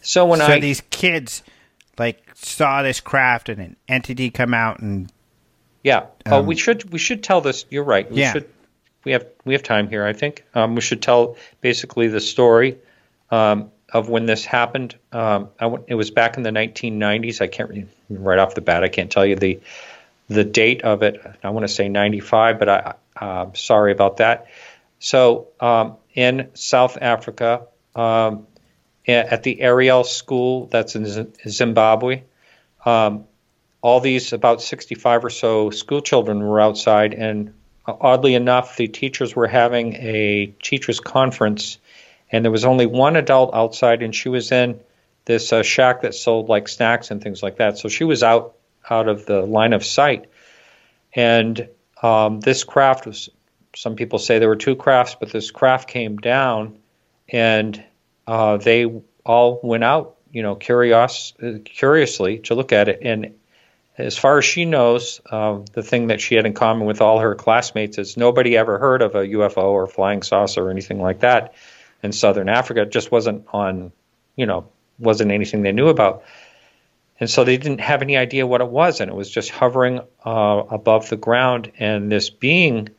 [0.00, 1.42] So when I so I these kids
[1.98, 5.10] like saw this craft and an entity come out and
[5.82, 7.64] yeah, oh, um, oh, we should we should tell this.
[7.68, 8.08] You're right.
[8.10, 8.32] We yeah.
[8.32, 8.48] should.
[9.06, 10.04] We have we have time here.
[10.04, 12.76] I think um, we should tell basically the story
[13.30, 14.96] um, of when this happened.
[15.12, 15.50] Um,
[15.86, 17.40] it was back in the 1990s.
[17.40, 18.82] I can't right off the bat.
[18.82, 19.60] I can't tell you the
[20.26, 21.22] the date of it.
[21.44, 24.48] I want to say 95, but I uh, sorry about that.
[24.98, 27.62] So um, in South Africa,
[27.94, 28.48] um,
[29.06, 32.24] at the Ariel School, that's in Zimbabwe,
[32.84, 33.26] um,
[33.82, 37.54] all these about 65 or so school children were outside, and
[37.86, 41.78] oddly enough, the teachers were having a teachers' conference,
[42.30, 44.80] and there was only one adult outside, and she was in
[45.24, 47.78] this uh, shack that sold like snacks and things like that.
[47.78, 48.54] So she was out
[48.88, 50.26] out of the line of sight,
[51.14, 51.68] and
[52.02, 53.28] um, this craft was
[53.74, 56.78] some people say there were two crafts, but this craft came down,
[57.28, 57.82] and
[58.26, 58.90] uh, they
[59.24, 61.34] all went out, you know, curious,
[61.64, 63.00] curiously to look at it.
[63.02, 63.34] And
[63.98, 67.18] as far as she knows, uh, the thing that she had in common with all
[67.18, 71.20] her classmates is nobody ever heard of a UFO or flying saucer or anything like
[71.20, 71.54] that
[72.02, 72.82] in southern Africa.
[72.82, 73.92] It just wasn't on,
[74.36, 74.68] you know,
[74.98, 76.24] wasn't anything they knew about.
[77.18, 80.00] And so they didn't have any idea what it was, and it was just hovering
[80.24, 81.72] uh, above the ground.
[81.78, 82.90] And this being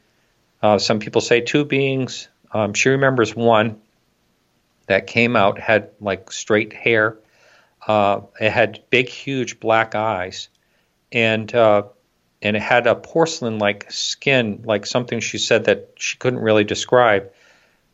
[0.62, 2.28] uh, some people say two beings.
[2.52, 3.82] Um, she remembers one
[4.88, 7.18] that came out, had like straight hair.
[7.86, 10.50] Uh, it had big, huge black eyes,
[11.12, 11.84] and uh,
[12.42, 17.32] and it had a porcelain-like skin, like something she said that she couldn't really describe.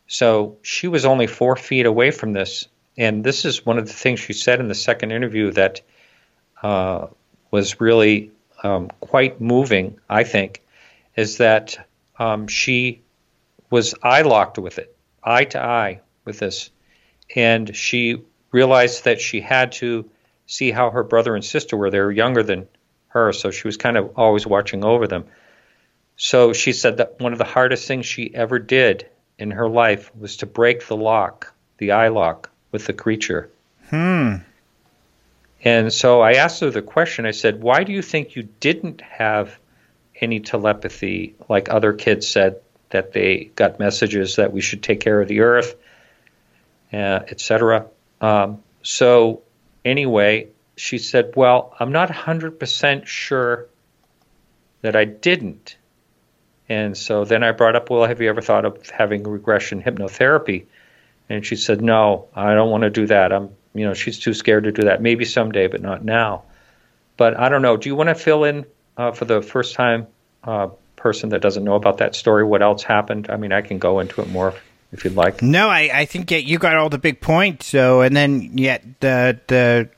[0.06, 3.92] So she was only four feet away from this and this is one of the
[3.92, 5.80] things she said in the second interview that
[6.62, 7.08] uh,
[7.50, 8.30] was really
[8.62, 10.62] um, quite moving, I think,
[11.16, 11.86] is that
[12.18, 13.02] um, she
[13.70, 16.70] was eye locked with it, eye to eye with this.
[17.34, 18.22] And she
[18.52, 20.08] realized that she had to
[20.46, 21.90] see how her brother and sister were.
[21.90, 22.68] They were younger than
[23.14, 25.24] her, so she was kind of always watching over them.
[26.16, 29.06] So she said that one of the hardest things she ever did
[29.38, 33.50] in her life was to break the lock, the eye lock, with the creature.
[33.88, 34.36] Hmm.
[35.64, 39.00] And so I asked her the question I said, Why do you think you didn't
[39.00, 39.58] have
[40.20, 42.60] any telepathy like other kids said
[42.90, 45.74] that they got messages that we should take care of the earth,
[46.92, 47.86] uh, etc.?
[48.20, 49.42] Um, so,
[49.84, 53.66] anyway, she said, Well, I'm not 100% sure
[54.82, 55.76] that I didn't.
[56.68, 60.66] And so then I brought up, Well, have you ever thought of having regression hypnotherapy?
[61.28, 63.32] And she said, No, I don't want to do that.
[63.32, 65.02] I'm you know, she's too scared to do that.
[65.02, 66.44] Maybe someday, but not now.
[67.16, 67.76] But I don't know.
[67.76, 68.64] Do you want to fill in
[68.96, 70.06] uh, for the first time
[70.44, 73.26] uh, person that doesn't know about that story what else happened?
[73.28, 74.54] I mean, I can go into it more
[74.92, 75.42] if you'd like.
[75.42, 77.66] No, I, I think you got all the big points.
[77.66, 79.90] So, and then yet the the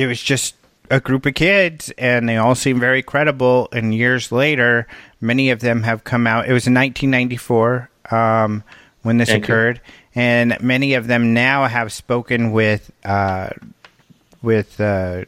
[0.00, 0.54] it was just
[0.90, 3.68] a group of kids, and they all seem very credible.
[3.72, 4.86] And years later,
[5.20, 6.48] many of them have come out.
[6.48, 8.64] It was in 1994 um,
[9.02, 9.80] when this Thank occurred.
[9.84, 13.50] You and many of them now have spoken with uh,
[14.42, 15.24] with uh,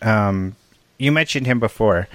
[0.00, 0.54] um,
[0.98, 2.08] you mentioned him before,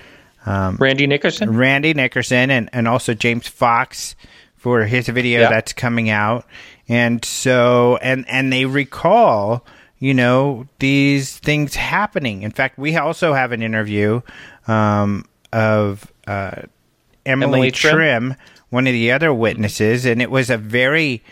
[0.46, 4.16] um, Randy Nickerson, Randy Nickerson, and and also James Fox
[4.56, 5.50] for his video yeah.
[5.50, 6.46] that's coming out,
[6.88, 9.66] and so and and they recall
[10.00, 12.44] you know these things happening.
[12.44, 14.22] In fact, we also have an interview
[14.68, 16.64] um, of uh,
[17.26, 18.36] Emily, Emily Trim, Trim
[18.70, 21.24] one of the other witnesses, and it was a very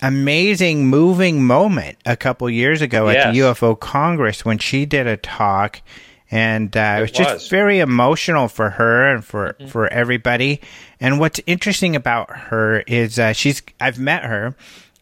[0.00, 3.26] amazing, moving moment a couple years ago yes.
[3.26, 5.80] at the UFO Congress when she did a talk,
[6.30, 9.68] and uh, it, it, was, was just very emotional for her and for mm-hmm.
[9.68, 10.60] for everybody.
[11.00, 14.54] And what's interesting about her is uh, she's I've met her.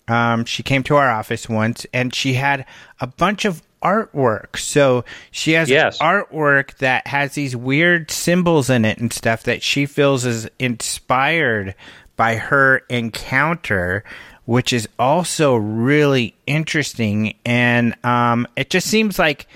[0.09, 2.66] Um, she came to our office once, and she had
[3.01, 4.56] a bunch of artwork.
[4.56, 5.98] So she has yes.
[5.98, 11.74] artwork that has these weird symbols in it and stuff that she feels is inspired
[12.16, 14.02] by her encounter,
[14.47, 17.35] which is also really interesting.
[17.44, 19.47] And um, it just seems like,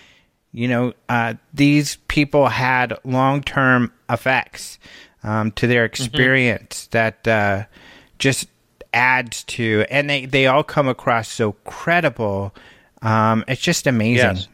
[0.52, 4.78] you know, uh, these people had long term effects
[5.22, 6.02] um, to their mm-hmm.
[6.02, 6.90] experience mm-hmm.
[6.92, 7.64] that uh,
[8.18, 8.48] just
[8.92, 12.54] adds to, and they, they all come across so credible
[13.02, 14.36] um, it's just amazing.
[14.36, 14.48] Yes.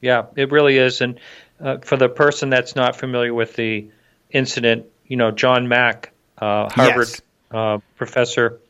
[0.00, 1.00] Yeah, it really is.
[1.00, 1.18] And
[1.60, 3.88] uh, for the person that's not familiar with the
[4.30, 7.22] incident, you know, John Mack, uh, Harvard yes.
[7.50, 8.60] uh, professor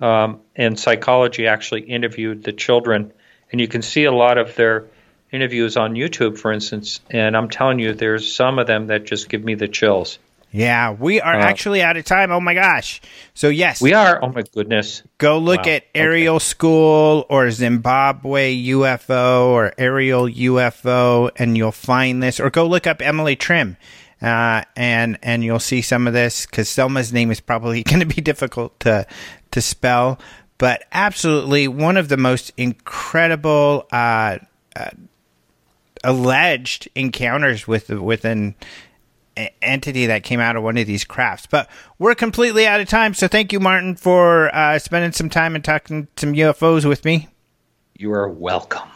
[0.00, 3.12] um, in psychology, actually interviewed the children,
[3.52, 4.86] and you can see a lot of their
[5.30, 7.00] interviews on YouTube, for instance.
[7.10, 10.18] And I'm telling you, there's some of them that just give me the chills.
[10.54, 12.30] Yeah, we are uh, actually out of time.
[12.30, 13.00] Oh my gosh.
[13.34, 13.80] So, yes.
[13.80, 14.22] We are.
[14.22, 15.02] Oh my goodness.
[15.18, 15.72] Go look wow.
[15.72, 16.44] at Ariel okay.
[16.44, 22.38] School or Zimbabwe UFO or Ariel UFO and you'll find this.
[22.38, 23.76] Or go look up Emily Trim.
[24.22, 28.06] Uh, and and you'll see some of this because Selma's name is probably going to
[28.06, 29.08] be difficult to
[29.50, 30.20] to spell,
[30.58, 34.38] but absolutely one of the most incredible uh,
[34.76, 34.90] uh,
[36.04, 38.54] alleged encounters with within
[39.62, 41.46] entity that came out of one of these crafts.
[41.46, 43.14] But we're completely out of time.
[43.14, 47.28] So thank you, Martin, for uh, spending some time and talking some UFOs with me.
[47.96, 48.88] You are welcome.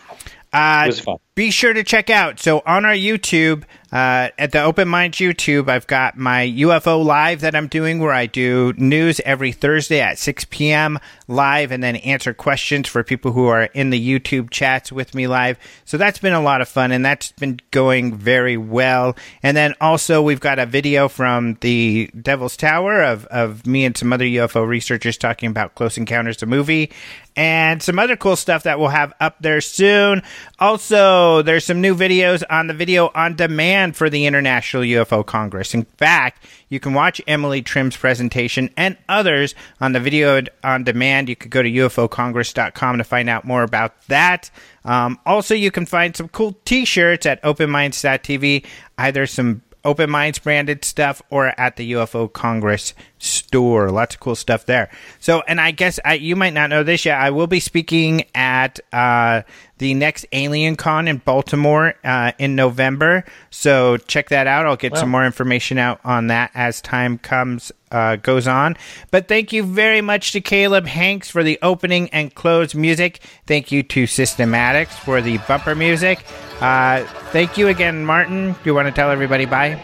[0.53, 1.19] Uh, it was fun.
[1.39, 2.41] Be sure to check out.
[2.41, 3.63] So on our YouTube,
[3.93, 8.13] uh, at the Open Minds YouTube, I've got my UFO live that I'm doing where
[8.13, 10.99] I do news every Thursday at 6 p.m.
[11.29, 15.29] live and then answer questions for people who are in the YouTube chats with me
[15.29, 15.61] live.
[15.85, 19.17] So that's been a lot of fun and that's been going very well.
[19.41, 23.97] And then also we've got a video from the Devil's Tower of, of me and
[23.97, 26.91] some other UFO researchers talking about Close Encounters, the movie
[27.39, 30.23] and some other cool stuff that we'll have up there soon.
[30.59, 35.75] Also, there's some new videos on the video on demand for the International UFO Congress.
[35.75, 41.29] In fact, you can watch Emily Trim's presentation and others on the video on demand.
[41.29, 44.51] You could go to ufocongress.com to find out more about that.
[44.85, 48.65] Um, also, you can find some cool t-shirts at openminds.tv,
[48.99, 53.91] either some Open Minds branded stuff or at the UFO Congress store.
[53.91, 54.91] Lots of cool stuff there.
[55.21, 57.21] So, and I guess I, you might not know this yet.
[57.21, 59.43] I will be speaking at uh,
[59.79, 63.25] the next Alien Con in Baltimore uh, in November.
[63.51, 64.67] So check that out.
[64.67, 68.77] I'll get some more information out on that as time comes uh, goes on.
[69.11, 73.21] But thank you very much to Caleb Hanks for the opening and close music.
[73.47, 76.25] Thank you to Systematics for the bumper music.
[76.61, 78.53] Uh, thank you again, Martin.
[78.53, 79.81] Do you want to tell everybody bye?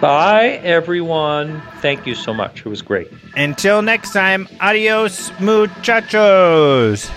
[0.00, 1.62] Bye, everyone.
[1.80, 2.60] Thank you so much.
[2.60, 3.10] It was great.
[3.34, 7.10] Until next time, adios, muchachos.